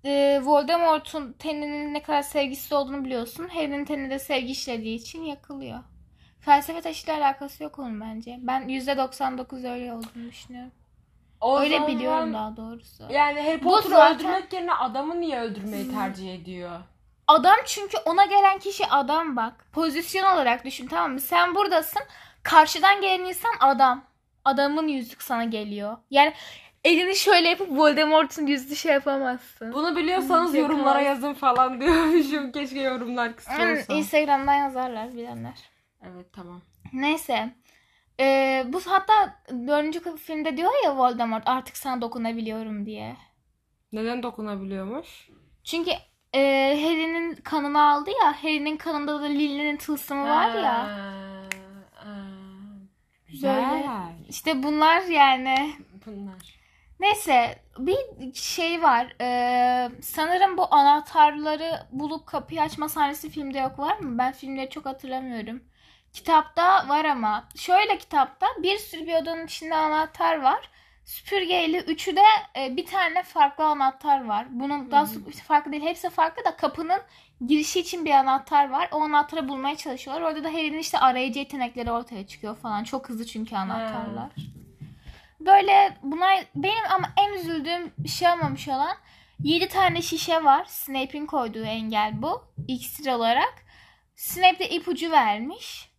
e, 0.04 0.40
Voldemort'un 0.44 1.32
teninin 1.32 1.94
ne 1.94 2.02
kadar 2.02 2.22
sevgisiz 2.22 2.72
olduğunu 2.72 3.04
biliyorsun. 3.04 3.48
Harry'nin 3.48 3.84
teninde 3.84 4.18
sevgi 4.18 4.52
işlediği 4.52 4.96
için 4.96 5.22
yakılıyor. 5.22 5.78
Felsefe 6.40 6.80
taşıyla 6.80 7.16
alakası 7.16 7.62
yok 7.62 7.78
onun 7.78 8.00
bence. 8.00 8.38
Ben 8.42 8.62
%99 8.62 9.72
öyle 9.72 9.92
olduğunu 9.92 10.30
düşünüyorum. 10.30 10.72
O 11.42 11.60
öyle 11.60 11.74
zaman 11.78 11.88
biliyorum 11.88 12.34
daha 12.34 12.56
doğrusu. 12.56 13.04
Yani 13.10 13.40
Harry 13.42 13.60
Potter'ı 13.60 13.90
zaten- 13.90 14.14
öldürmek 14.16 14.52
yerine 14.52 14.74
adamı 14.74 15.20
niye 15.20 15.40
öldürmeyi 15.40 15.90
tercih 15.90 16.34
ediyor? 16.34 16.70
Adam 17.26 17.56
çünkü 17.66 17.96
ona 18.04 18.24
gelen 18.24 18.58
kişi 18.58 18.86
adam 18.86 19.36
bak. 19.36 19.66
Pozisyon 19.72 20.34
olarak 20.34 20.64
düşün 20.64 20.86
tamam 20.86 21.12
mı? 21.12 21.20
Sen 21.20 21.54
buradasın. 21.54 22.02
Karşıdan 22.42 23.00
gelen 23.00 23.24
insan 23.24 23.52
adam. 23.60 24.04
Adamın 24.44 24.88
yüzük 24.88 25.22
sana 25.22 25.44
geliyor. 25.44 25.96
Yani 26.10 26.32
elini 26.84 27.16
şöyle 27.16 27.48
yapıp 27.48 27.70
Voldemort'un 27.70 28.46
yüzünü 28.46 28.76
şey 28.76 28.92
yapamazsın. 28.92 29.72
Bunu 29.72 29.96
biliyorsanız 29.96 30.54
yorumlara 30.54 31.00
yazın 31.00 31.34
falan 31.34 31.80
diyormuşum. 31.80 32.52
Keşke 32.52 32.80
yorumlar 32.80 33.36
kısa 33.36 33.58
Hmm, 33.58 33.72
olsa. 33.72 33.94
Instagram'dan 33.94 34.54
yazarlar 34.54 35.12
bilenler. 35.14 35.58
Evet 36.02 36.26
tamam. 36.32 36.60
Neyse. 36.92 37.54
Ee, 38.20 38.64
bu 38.68 38.80
hatta 38.86 39.42
dördüncü 39.50 40.16
filmde 40.16 40.56
diyor 40.56 40.70
ya 40.84 40.96
Voldemort 40.96 41.42
artık 41.46 41.76
sana 41.76 42.00
dokunabiliyorum 42.00 42.86
diye. 42.86 43.16
Neden 43.92 44.22
dokunabiliyormuş? 44.22 45.28
Çünkü 45.64 45.90
e, 46.34 46.40
Harry'nin 46.82 47.34
kanını 47.34 47.82
aldı 47.82 48.10
ya. 48.10 48.42
Harry'nin 48.42 48.76
kanında 48.76 49.22
da 49.22 49.26
Lily'nin 49.26 49.76
tılsımı 49.76 50.28
var 50.28 50.54
ya. 50.54 50.88
Güzel. 53.28 53.70
Böyle. 53.70 53.88
İşte 54.28 54.62
bunlar 54.62 55.02
yani. 55.02 55.72
Bunlar. 56.06 56.62
Neyse 57.00 57.62
bir 57.78 57.96
şey 58.34 58.82
var. 58.82 59.14
Ee, 59.20 59.90
sanırım 60.02 60.56
bu 60.56 60.74
anahtarları 60.74 61.86
bulup 61.92 62.26
kapıyı 62.26 62.62
açma 62.62 62.88
sahnesi 62.88 63.30
filmde 63.30 63.58
yok 63.58 63.78
var 63.78 63.98
mı? 63.98 64.18
Ben 64.18 64.32
filmleri 64.32 64.70
çok 64.70 64.86
hatırlamıyorum. 64.86 65.62
Kitapta 66.12 66.88
var 66.88 67.04
ama. 67.04 67.44
Şöyle 67.56 67.98
kitapta 67.98 68.46
bir 68.58 68.78
sürü 68.78 69.06
bir 69.06 69.14
odanın 69.14 69.46
içinde 69.46 69.74
anahtar 69.74 70.42
var. 70.42 70.70
Süpürgeyle 71.04 71.78
üçü 71.80 72.16
de 72.16 72.22
e, 72.56 72.76
bir 72.76 72.86
tane 72.86 73.22
farklı 73.22 73.64
anahtar 73.64 74.24
var. 74.24 74.46
Bunun 74.50 74.90
daha 74.90 75.06
su- 75.06 75.30
farklı 75.46 75.72
değil. 75.72 75.82
Hepsi 75.82 76.10
farklı 76.10 76.44
da 76.44 76.56
kapının 76.56 77.00
girişi 77.46 77.80
için 77.80 78.04
bir 78.04 78.10
anahtar 78.10 78.70
var. 78.70 78.88
O 78.92 79.02
anahtarı 79.02 79.48
bulmaya 79.48 79.76
çalışıyorlar. 79.76 80.22
Orada 80.22 80.44
da 80.44 80.48
Harry'nin 80.48 80.78
işte 80.78 80.98
arayıcı 80.98 81.38
yetenekleri 81.38 81.90
ortaya 81.92 82.26
çıkıyor 82.26 82.56
falan. 82.56 82.84
Çok 82.84 83.08
hızlı 83.08 83.26
çünkü 83.26 83.56
anahtarlar. 83.56 84.30
Böyle 85.40 85.96
buna 86.02 86.26
benim 86.54 86.84
ama 86.94 87.08
en 87.16 87.32
üzüldüğüm 87.32 87.92
bir 87.98 88.08
şey 88.08 88.28
olmamış 88.28 88.68
olan 88.68 88.96
7 89.40 89.68
tane 89.68 90.02
şişe 90.02 90.44
var. 90.44 90.64
Snape'in 90.64 91.26
koyduğu 91.26 91.64
engel 91.64 92.22
bu. 92.22 92.44
İksir 92.68 93.12
olarak. 93.12 93.54
Snape 94.16 94.58
de 94.58 94.68
ipucu 94.70 95.10
vermiş. 95.10 95.91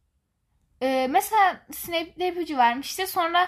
Ee, 0.84 1.08
mesela 1.10 1.65
Snape 1.72 2.15
de 2.19 2.28
ipucu 2.28 2.58
vermişti. 2.58 3.08
Sonra 3.08 3.48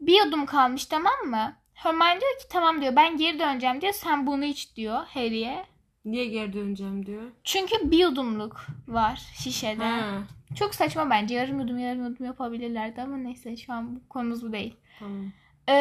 bir 0.00 0.24
yudum 0.24 0.46
kalmış 0.46 0.86
tamam 0.86 1.14
mı? 1.26 1.56
Hermione 1.74 2.20
diyor 2.20 2.38
ki 2.38 2.48
tamam 2.50 2.80
diyor 2.80 2.96
ben 2.96 3.16
geri 3.16 3.38
döneceğim 3.38 3.80
diyor. 3.80 3.92
Sen 3.92 4.26
bunu 4.26 4.44
iç 4.44 4.76
diyor 4.76 5.04
Harry'e. 5.14 5.64
Niye 6.04 6.24
geri 6.26 6.52
döneceğim 6.52 7.06
diyor. 7.06 7.30
Çünkü 7.44 7.90
bir 7.90 7.98
yudumluk 7.98 8.66
var 8.88 9.22
şişede. 9.38 9.84
Ha, 9.84 10.22
Çok 10.58 10.74
saçma 10.74 11.10
bence. 11.10 11.34
Yarım 11.34 11.60
yudum 11.60 11.78
yarım 11.78 12.04
yudum 12.06 12.26
yapabilirlerdi 12.26 13.02
ama 13.02 13.16
neyse 13.16 13.56
şu 13.56 13.72
an 13.72 13.96
bu 13.96 14.08
konumuz 14.08 14.44
bu 14.48 14.52
değil. 14.52 14.76
tamam. 14.98 15.32
Ee, 15.68 15.72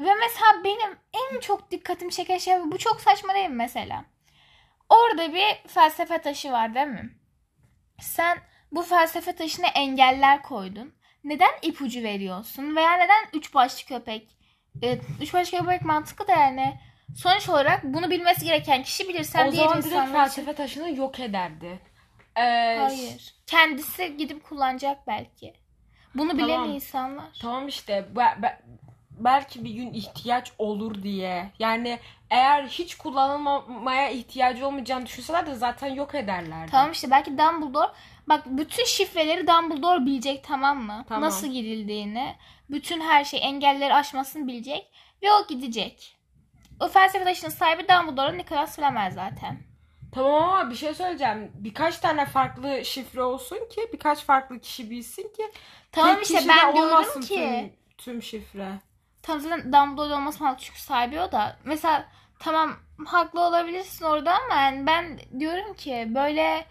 ve 0.00 0.14
mesela 0.20 0.64
benim 0.64 0.96
en 1.12 1.40
çok 1.40 1.70
dikkatimi 1.70 2.12
çeken 2.12 2.38
şey 2.38 2.54
bu 2.64 2.78
çok 2.78 3.00
saçma 3.00 3.34
değil 3.34 3.48
mi 3.48 3.54
mesela? 3.56 4.04
Orada 4.88 5.32
bir 5.34 5.68
felsefe 5.68 6.18
taşı 6.18 6.52
var 6.52 6.74
değil 6.74 6.86
mi? 6.86 7.10
Sen 8.00 8.38
bu 8.72 8.82
felsefe 8.82 9.32
taşına 9.32 9.66
engeller 9.66 10.42
koydun. 10.42 10.92
Neden 11.24 11.50
ipucu 11.62 12.02
veriyorsun? 12.02 12.76
Veya 12.76 12.92
neden 12.96 13.24
üç 13.32 13.54
başlı 13.54 13.86
köpek? 13.88 14.28
Evet, 14.82 15.04
üç 15.20 15.34
başlı 15.34 15.58
köpek 15.58 15.82
mantıklı 15.82 16.28
da 16.28 16.32
yani. 16.32 16.80
Sonuç 17.16 17.48
olarak 17.48 17.84
bunu 17.84 18.10
bilmesi 18.10 18.44
gereken 18.44 18.82
kişi 18.82 19.08
bilir. 19.08 19.24
Sen 19.24 19.48
o 19.48 19.52
diğer 19.52 19.64
zaman 19.64 19.82
direkt 19.82 19.94
insanlar 19.94 20.12
felsefe 20.12 20.52
taşını 20.54 20.96
yok 20.96 21.20
ederdi. 21.20 21.78
Ee, 22.36 22.76
Hayır. 22.78 23.34
Kendisi 23.46 24.16
gidip 24.16 24.44
kullanacak 24.44 25.06
belki. 25.06 25.54
Bunu 26.14 26.38
bilen 26.38 26.48
Tamam. 26.48 26.70
insanlar. 26.70 27.38
Tamam 27.42 27.68
işte 27.68 28.16
be- 28.16 28.42
be- 28.42 28.60
belki 29.10 29.64
bir 29.64 29.70
gün 29.70 29.92
ihtiyaç 29.92 30.52
olur 30.58 31.02
diye. 31.02 31.50
Yani 31.58 31.98
eğer 32.30 32.64
hiç 32.66 32.94
kullanılmaya 32.94 34.10
ihtiyacı 34.10 34.66
olmayacağını 34.66 35.06
düşünseler 35.06 35.46
de 35.46 35.54
zaten 35.54 35.94
yok 35.94 36.14
ederlerdi. 36.14 36.70
Tamam 36.70 36.92
işte 36.92 37.10
belki 37.10 37.38
Dumbledore 37.38 37.92
bak 38.30 38.42
bütün 38.46 38.84
şifreleri 38.84 39.46
Dumbledore 39.46 40.06
bilecek 40.06 40.44
tamam 40.44 40.82
mı? 40.82 41.04
Tamam. 41.08 41.22
Nasıl 41.22 41.46
girildiğini, 41.46 42.36
bütün 42.70 43.00
her 43.00 43.24
şey 43.24 43.40
engelleri 43.42 43.94
aşmasını 43.94 44.46
bilecek 44.46 44.90
ve 45.22 45.32
o 45.32 45.46
gidecek. 45.46 46.16
O 46.80 46.88
felsefe 46.88 47.24
taşının 47.24 47.50
sahibi 47.50 47.86
Dumbledore 47.88 48.38
Nicholas 48.38 48.76
Flamel 48.76 49.10
zaten. 49.10 49.58
Tamam 50.14 50.42
ama 50.42 50.70
bir 50.70 50.74
şey 50.74 50.94
söyleyeceğim. 50.94 51.52
Birkaç 51.54 51.98
tane 51.98 52.26
farklı 52.26 52.84
şifre 52.84 53.22
olsun 53.22 53.58
ki 53.70 53.80
birkaç 53.92 54.24
farklı 54.24 54.60
kişi 54.60 54.90
bilsin 54.90 55.22
ki 55.36 55.42
Tamam 55.92 56.14
tek 56.14 56.24
işte 56.24 56.44
ben 56.48 56.74
diyorum 56.74 56.92
olmasın 56.92 57.20
ki 57.20 57.34
tüm, 57.34 57.72
tüm 57.98 58.22
şifre. 58.22 58.72
tam 59.22 59.40
zaten 59.40 59.72
Dumbledore 59.72 60.14
olması 60.14 60.44
haklı 60.44 60.64
çünkü 60.64 60.80
sahibi 60.80 61.20
o 61.20 61.32
da. 61.32 61.56
Mesela 61.64 62.08
tamam 62.38 62.76
haklı 63.06 63.40
olabilirsin 63.40 64.04
orada 64.04 64.34
ama 64.34 64.54
yani 64.54 64.86
ben 64.86 65.20
diyorum 65.40 65.74
ki 65.74 66.06
böyle 66.14 66.66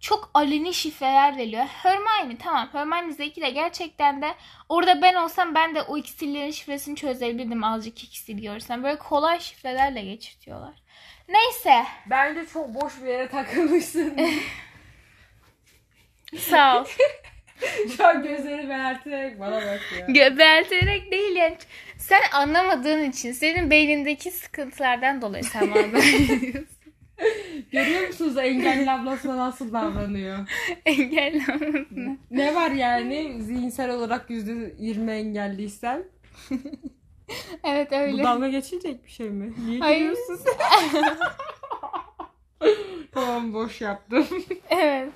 çok 0.00 0.30
aleni 0.34 0.74
şifreler 0.74 1.36
veriliyor. 1.36 1.64
Hermione 1.64 2.38
tamam 2.38 2.68
Hermione 2.72 3.12
zeki 3.12 3.40
de 3.40 3.50
gerçekten 3.50 4.22
de 4.22 4.34
orada 4.68 5.02
ben 5.02 5.14
olsam 5.14 5.54
ben 5.54 5.74
de 5.74 5.82
o 5.82 5.98
iksirlerin 5.98 6.50
şifresini 6.50 6.96
çözebilirdim 6.96 7.64
azıcık 7.64 8.04
iksir 8.04 8.34
görsem. 8.34 8.84
Böyle 8.84 8.98
kolay 8.98 9.40
şifrelerle 9.40 10.02
geçirtiyorlar. 10.02 10.74
Neyse. 11.28 11.84
Bence 12.06 12.46
çok 12.46 12.74
boş 12.74 13.02
bir 13.02 13.08
yere 13.08 13.28
takılmışsın. 13.28 14.16
Sağ 16.38 16.80
ol. 16.80 16.86
Şu 17.96 18.06
an 18.06 18.22
gözleri 18.22 18.68
belerterek 18.68 19.40
bana 19.40 19.56
bakıyor. 19.56 20.08
Göbelterek 20.08 21.12
değil 21.12 21.36
yani. 21.36 21.56
Sen 21.98 22.22
anlamadığın 22.32 23.10
için 23.10 23.32
senin 23.32 23.70
beynindeki 23.70 24.30
sıkıntılardan 24.30 25.22
dolayı 25.22 25.44
sen 25.44 25.74
bana. 25.74 25.82
Görüyor 27.72 28.06
musunuz 28.06 28.36
engelli 28.38 28.90
ablasına 28.90 29.36
nasıl 29.36 29.72
davranıyor? 29.72 30.38
Engellenmesine. 30.86 32.16
Ne 32.30 32.54
var 32.54 32.70
yani 32.70 33.42
zihinsel 33.42 33.90
olarak 33.90 34.30
%20 34.30 35.10
engelliysen? 35.10 36.04
Evet 37.64 37.90
Bu 37.90 37.96
öyle. 37.96 38.22
dalga 38.22 38.48
geçilecek 38.48 39.04
bir 39.04 39.10
şey 39.10 39.30
mi? 39.30 39.52
Niye 39.66 39.80
Hayır. 39.80 39.98
gülüyorsun? 40.00 40.38
tamam 43.12 43.54
boş 43.54 43.80
yaptım. 43.80 44.26
Evet. 44.70 45.08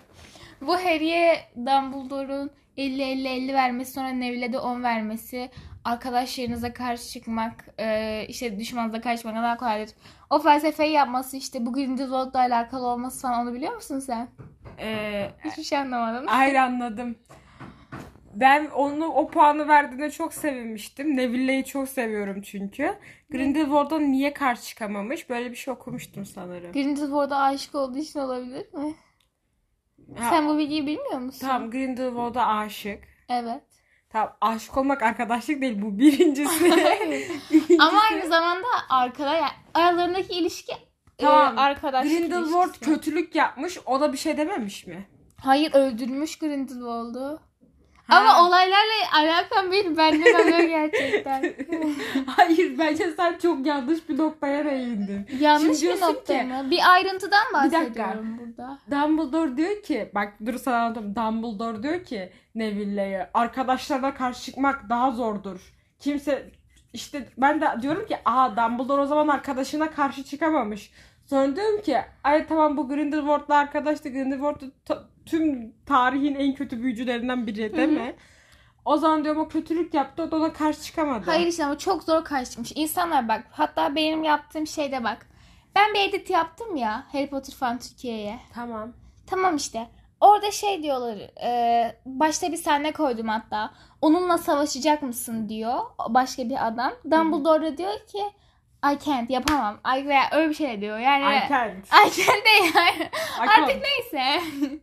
Bu 0.61 0.75
Harry'e 0.77 1.41
Dumbledore'un 1.57 2.51
50-50-50 2.79 3.55
vermesi 3.55 3.93
sonra 3.93 4.09
Neville'e 4.09 4.53
de 4.53 4.59
10 4.59 4.83
vermesi 4.83 5.51
arkadaşlarınıza 5.92 6.72
karşı 6.72 7.09
çıkmak 7.09 7.64
e, 7.79 8.24
işte 8.29 8.59
düşmanınıza 8.59 9.01
karşı 9.01 9.16
çıkmak 9.22 9.42
daha 9.42 9.57
kolaydır. 9.57 9.94
O 10.31 10.38
felsefeyi 10.38 10.92
yapması 10.92 11.37
işte 11.37 11.66
bu 11.66 11.72
Grindelwald'la 11.72 12.38
alakalı 12.38 12.87
olması 12.87 13.22
falan 13.22 13.46
onu 13.46 13.55
biliyor 13.55 13.74
musun 13.74 13.98
sen? 13.98 14.29
Ee, 14.79 15.31
Hiçbir 15.44 15.62
şey 15.62 15.79
anlamadım. 15.79 16.27
hayır 16.29 16.55
anladım. 16.55 17.16
Ben 18.35 18.66
onu 18.66 19.07
o 19.07 19.29
puanı 19.31 19.68
verdiğine 19.68 20.11
çok 20.11 20.35
sevinmiştim. 20.35 21.16
Neville'yi 21.16 21.64
çok 21.64 21.88
seviyorum 21.88 22.42
çünkü. 22.42 22.94
Grindelwald'a 23.31 23.98
niye 23.98 24.35
karşı 24.35 24.62
çıkamamış? 24.62 25.31
Böyle 25.31 25.51
bir 25.51 25.57
şey 25.57 25.74
okumuştum 25.74 26.27
sanırım. 26.27 26.72
Grindelwald'a 26.72 27.38
aşık 27.38 27.74
olduğu 27.74 27.98
için 27.98 28.18
olabilir 28.20 28.74
mi? 28.74 28.94
Ha, 30.16 30.31
Sen 30.31 30.48
bu 30.48 30.59
bilgiyi 30.59 30.87
bilmiyor 30.87 31.18
musun? 31.18 31.46
Tamam 31.46 31.70
Grindelwald'a 31.70 32.46
aşık. 32.46 33.05
Evet. 33.29 33.62
Tamam 34.11 34.37
aşık 34.40 34.77
olmak 34.77 35.03
arkadaşlık 35.03 35.61
değil 35.62 35.83
bu 35.83 35.99
birincisi. 35.99 36.73
Ama 37.81 38.01
aynı 38.11 38.29
zamanda 38.29 38.66
arkada 38.90 39.35
yani 39.35 39.51
aralarındaki 39.75 40.33
ilişki 40.35 40.73
Tamam. 41.18 41.59
e, 41.59 41.61
arkadaşlık 41.61 42.12
Grindelwald 42.18 42.64
ilişkisi. 42.68 42.85
kötülük 42.94 43.35
yapmış. 43.35 43.79
O 43.87 44.01
da 44.01 44.12
bir 44.12 44.18
şey 44.18 44.37
dememiş 44.37 44.87
mi? 44.87 45.09
Hayır 45.44 45.75
öldürmüş 45.75 46.38
Grindelwald'u. 46.38 47.40
Ama 48.09 48.47
olaylarla 48.49 48.92
alakam 49.14 49.73
benim. 49.73 49.97
Benden 49.97 50.35
oluyor 50.42 50.59
gerçekten. 50.68 51.55
Hayır 52.27 52.79
bence 52.79 53.11
sen 53.16 53.38
çok 53.38 53.66
yanlış 53.66 54.09
bir 54.09 54.18
noktaya 54.18 54.64
değindin. 54.64 55.27
Yanlış 55.40 55.79
Şimdi 55.79 55.94
bir 55.97 56.01
nokta 56.01 56.38
ki- 56.38 56.44
mı? 56.44 56.71
Bir 56.71 56.92
ayrıntıdan 56.92 57.44
Bir 57.64 57.73
dakika. 57.73 58.05
bahsediyorum 58.05 58.38
burada. 58.38 58.79
Dumbledore 58.90 59.57
diyor 59.57 59.83
ki 59.83 60.11
bak 60.14 60.33
dur 60.47 60.59
sana 60.59 60.77
anlatayım. 60.77 61.16
Dumbledore 61.16 61.83
diyor 61.83 62.05
ki 62.05 62.33
Neville'ye 62.55 63.31
arkadaşlarına 63.35 64.14
karşı 64.14 64.42
çıkmak 64.44 64.88
daha 64.90 65.11
zordur. 65.11 65.61
Kimse 66.01 66.51
işte 66.92 67.29
ben 67.38 67.61
de 67.61 67.66
diyorum 67.83 68.07
ki 68.07 68.16
aha 68.25 68.57
Dumbledore 68.57 69.01
o 69.03 69.07
zaman 69.07 69.29
arkadaşına 69.29 69.90
karşı 69.90 70.25
çıkamamış. 70.25 70.90
Sonra 71.27 71.57
diyorum 71.57 71.83
ki 71.83 71.99
ay 72.25 72.47
tamam 72.47 72.77
bu 72.77 72.88
Grindelwald'la 72.88 73.55
arkadaştı. 73.57 74.09
Grindelwald 74.09 74.61
da 74.61 74.66
ta- 74.85 75.05
tüm 75.31 75.73
tarihin 75.87 76.35
en 76.35 76.55
kötü 76.55 76.83
büyücülerinden 76.83 77.47
biri 77.47 77.77
değil 77.77 77.88
mi? 77.88 78.14
O 78.85 78.97
zaman 78.97 79.25
diyorum 79.25 79.41
o 79.43 79.49
kötülük 79.49 79.95
yaptı 79.95 80.23
o 80.23 80.31
da 80.31 80.37
ona 80.37 80.53
karşı 80.53 80.83
çıkamadı. 80.83 81.27
Hayır 81.27 81.47
işte 81.47 81.64
ama 81.64 81.79
çok 81.79 82.03
zor 82.03 82.25
kaçmış. 82.25 82.73
İnsanlar 82.75 83.29
bak 83.29 83.45
hatta 83.51 83.95
benim 83.95 84.23
yaptığım 84.25 84.67
şeyde 84.67 85.05
bak. 85.05 85.27
Ben 85.77 85.95
bir 85.95 86.09
edit 86.09 86.31
yaptım 86.31 86.77
ya 86.77 87.05
Harry 87.12 87.27
Potter 87.27 87.55
Fan 87.55 87.79
Türkiye'ye. 87.79 88.38
Tamam. 88.55 88.93
Tamam 89.27 89.57
işte. 89.57 89.88
Orada 90.21 90.51
şey 90.51 90.83
diyorlar. 90.83 91.17
e, 91.45 91.97
başta 92.07 92.53
bir 92.53 92.57
sahne 92.57 92.93
koydum 92.93 93.29
hatta. 93.29 93.71
Onunla 94.03 94.38
savaşacak 94.38 95.03
mısın 95.03 95.49
diyor 95.49 95.79
başka 96.09 96.49
bir 96.49 96.67
adam. 96.67 96.93
Dumbledore 97.11 97.62
da 97.62 97.77
diyor 97.77 97.99
ki 98.07 98.19
I 98.93 98.99
can't 99.05 99.31
yapamam. 99.31 99.81
I, 99.99 100.09
veya 100.09 100.23
öyle 100.33 100.49
bir 100.49 100.55
şey 100.55 100.81
diyor. 100.81 100.99
Yani 100.99 101.37
I 101.37 101.49
can't. 101.49 101.87
I 101.87 102.11
can't 102.23 102.45
değil 102.45 102.73
yani. 102.77 103.03
I 103.38 103.41
Artık 103.41 103.57
can't. 103.69 103.83
neyse. 104.12 104.41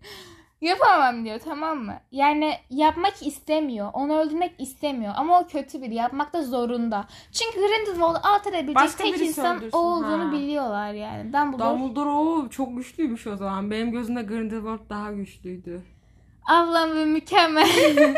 Yapamam 0.62 1.26
diyor 1.26 1.40
tamam 1.44 1.78
mı? 1.78 2.00
Yani 2.12 2.54
yapmak 2.70 3.28
istemiyor. 3.28 3.90
Onu 3.94 4.18
öldürmek 4.18 4.56
istemiyor. 4.60 5.14
Ama 5.16 5.40
o 5.40 5.48
kötü 5.48 5.82
biri. 5.82 5.96
Yapmak 5.96 6.34
da 6.34 6.44
zorunda. 6.44 7.08
Çünkü 7.32 7.60
Grindelwald'u 7.60 8.20
alt 8.24 8.48
edebilecek 8.48 8.76
Başka 8.76 9.04
tek 9.04 9.22
insan 9.22 9.64
o 9.72 9.78
olduğunu 9.78 10.28
ha. 10.28 10.32
biliyorlar 10.32 10.94
yani. 10.94 11.34
Dumbledore. 11.34 11.70
Dumbledore 11.70 12.10
o 12.10 12.50
çok 12.50 12.78
güçlüymüş 12.78 13.28
o 13.28 13.36
zaman. 13.38 13.72
Benim 13.72 13.92
gözümde 13.92 14.22
Grindelwald 14.22 14.90
daha 14.90 15.12
güçlüydü. 15.12 15.82
Ablam 16.50 16.96
ve 16.96 17.06
mükemmel. 17.06 17.68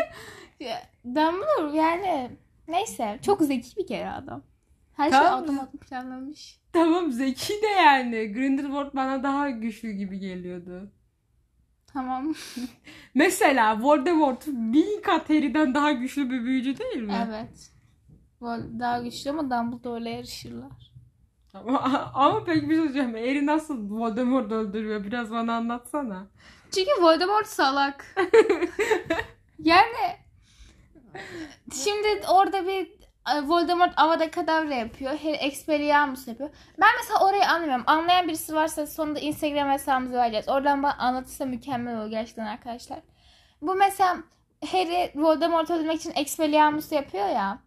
Dumbledore 1.04 1.76
yani 1.76 2.30
neyse. 2.68 3.18
Çok 3.22 3.40
zeki 3.42 3.76
bir 3.76 3.86
kere 3.86 4.10
adam. 4.10 4.42
Her 4.96 5.10
şeyi 5.10 5.22
Tamam. 5.22 5.44
adım 5.44 5.58
adım 5.58 5.80
planlamış. 5.80 6.60
Tamam 6.72 7.12
zeki 7.12 7.52
de 7.62 7.66
yani. 7.66 8.32
Grindelwald 8.32 8.94
bana 8.94 9.22
daha 9.22 9.50
güçlü 9.50 9.90
gibi 9.90 10.18
geliyordu. 10.18 10.90
Tamam. 11.92 12.34
Mesela 13.14 13.82
Voldemort 13.82 14.46
bin 14.46 15.02
kat 15.02 15.30
Harry'den 15.30 15.74
daha 15.74 15.92
güçlü 15.92 16.30
bir 16.30 16.44
büyücü 16.44 16.78
değil 16.78 17.02
mi? 17.02 17.26
evet. 17.28 17.70
Daha 18.80 18.98
güçlü 19.02 19.30
ama 19.30 19.42
Dumbledore'la 19.42 20.08
yarışırlar. 20.08 20.88
Ama, 21.54 22.10
ama 22.14 22.44
peki 22.44 22.62
bir 22.62 22.74
şey 22.74 22.76
söyleyeceğim. 22.76 23.14
Harry 23.14 23.46
nasıl 23.46 23.90
Voldemort 23.90 24.52
öldürüyor? 24.52 25.04
Biraz 25.04 25.30
bana 25.30 25.56
anlatsana. 25.56 26.26
Çünkü 26.74 26.90
Voldemort 27.02 27.46
salak. 27.46 28.14
yani 29.58 30.16
şimdi 31.84 32.08
orada 32.28 32.66
bir 32.66 32.97
Voldemort 33.44 33.92
Avada 33.96 34.30
Kedavra 34.30 34.74
yapıyor. 34.74 35.10
Harry 35.10 35.36
Expelliarmus 35.36 36.28
yapıyor. 36.28 36.50
Ben 36.80 36.88
mesela 37.00 37.28
orayı 37.28 37.48
anlamıyorum. 37.48 37.84
Anlayan 37.86 38.28
birisi 38.28 38.54
varsa 38.54 38.86
sonunda 38.86 39.18
Instagram 39.18 39.70
hesabımızı 39.70 40.16
vereceğiz. 40.16 40.48
Oradan 40.48 40.82
bana 40.82 40.96
anlatırsa 40.98 41.44
mükemmel 41.44 42.00
olur 42.00 42.10
gerçekten 42.10 42.46
arkadaşlar. 42.46 42.98
Bu 43.62 43.74
mesela 43.74 44.16
Harry 44.66 45.12
Voldemort'u 45.14 45.74
öldürmek 45.74 45.96
için 45.96 46.12
Expelliarmus 46.14 46.92
yapıyor 46.92 47.28
ya. 47.28 47.58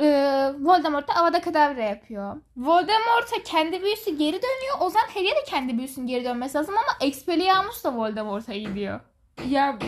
Ee, 0.00 0.52
Voldemort 0.60 1.08
da 1.08 1.14
Avada 1.14 1.40
Kedavra 1.40 1.82
yapıyor. 1.82 2.36
Voldemort'a 2.56 3.42
kendi 3.44 3.82
büyüsü 3.82 4.10
geri 4.10 4.42
dönüyor. 4.42 4.76
O 4.80 4.90
zaman 4.90 5.06
Harry'e 5.14 5.36
de 5.36 5.44
kendi 5.46 5.78
büyüsünün 5.78 6.06
geri 6.06 6.24
dönmesi 6.24 6.58
lazım 6.58 6.74
ama 6.78 7.08
Expelliarmus 7.08 7.84
da 7.84 7.96
Voldemort'a 7.96 8.54
gidiyor. 8.54 9.00
Ya 9.44 9.78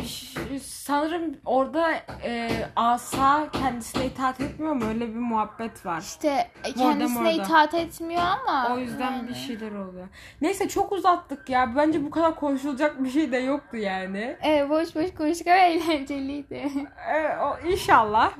sanırım 0.62 1.36
orada 1.44 1.92
e, 2.24 2.50
asa 2.76 3.48
kendisine 3.52 4.06
itaat 4.06 4.40
etmiyor 4.40 4.72
mu? 4.72 4.84
Öyle 4.88 5.08
bir 5.08 5.18
muhabbet 5.18 5.86
var. 5.86 6.00
İşte 6.00 6.50
kendisine 6.62 6.88
Voldemort'a. 6.94 7.30
itaat 7.30 7.74
etmiyor 7.74 8.22
ama. 8.22 8.74
O 8.74 8.78
yüzden 8.78 9.12
yani. 9.12 9.28
bir 9.28 9.34
şeyler 9.34 9.72
oluyor. 9.72 10.08
Neyse 10.40 10.68
çok 10.68 10.92
uzattık 10.92 11.50
ya. 11.50 11.76
Bence 11.76 12.04
bu 12.04 12.10
kadar 12.10 12.34
konuşulacak 12.34 13.04
bir 13.04 13.10
şey 13.10 13.32
de 13.32 13.36
yoktu 13.38 13.76
yani. 13.76 14.36
Evet 14.42 14.70
boş 14.70 14.94
boş 14.96 15.14
konuştuk 15.14 15.46
ama 15.46 15.56
eğlenceliydi. 15.66 16.68
Ee, 17.14 17.36
o 17.42 17.68
inşallah. 17.68 18.32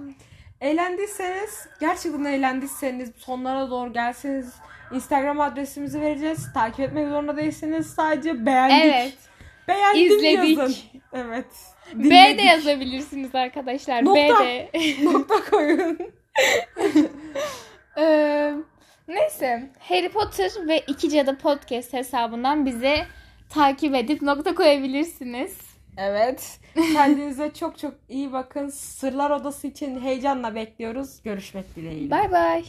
Eğlendiyseniz, 0.61 1.69
gerçekten 1.81 2.25
eğlendiyseniz 2.25 3.13
sonlara 3.17 3.71
doğru 3.71 3.93
gelseniz 3.93 4.55
Instagram 4.93 5.41
adresimizi 5.41 6.01
vereceğiz. 6.01 6.53
Takip 6.53 6.81
etmek 6.81 7.09
zorunda 7.09 7.37
değilsiniz. 7.37 7.87
Sadece 7.95 8.47
beğendik. 8.47 8.85
evet. 8.95 9.17
Beğendim 9.69 10.19
İzledik. 10.19 10.59
yazın. 10.59 10.75
Evet. 11.13 11.47
B 11.95 12.05
Dinledik. 12.05 12.39
de 12.39 12.43
yazabilirsiniz 12.43 13.35
arkadaşlar. 13.35 14.05
Nokta. 14.05 14.21
B 14.21 14.29
de. 14.45 14.71
Nokta 15.05 15.35
koyun. 15.51 15.99
Ee, 17.99 18.55
neyse. 19.09 19.71
Harry 19.79 20.09
Potter 20.09 20.51
ve 20.69 20.81
İki 20.87 21.11
Cadı 21.11 21.39
Podcast 21.39 21.93
hesabından 21.93 22.67
bize 22.67 23.07
takip 23.49 23.95
edip 23.95 24.23
nokta 24.23 24.55
koyabilirsiniz. 24.55 25.59
Evet. 25.97 26.61
Kendinize 26.93 27.53
çok 27.55 27.79
çok 27.79 27.95
iyi 28.09 28.33
bakın. 28.33 28.69
Sırlar 28.69 29.31
Odası 29.31 29.67
için 29.67 30.01
heyecanla 30.01 30.55
bekliyoruz. 30.55 31.23
Görüşmek 31.23 31.77
dileğiyle. 31.77 32.11
Bay 32.11 32.33
bay. 32.33 32.65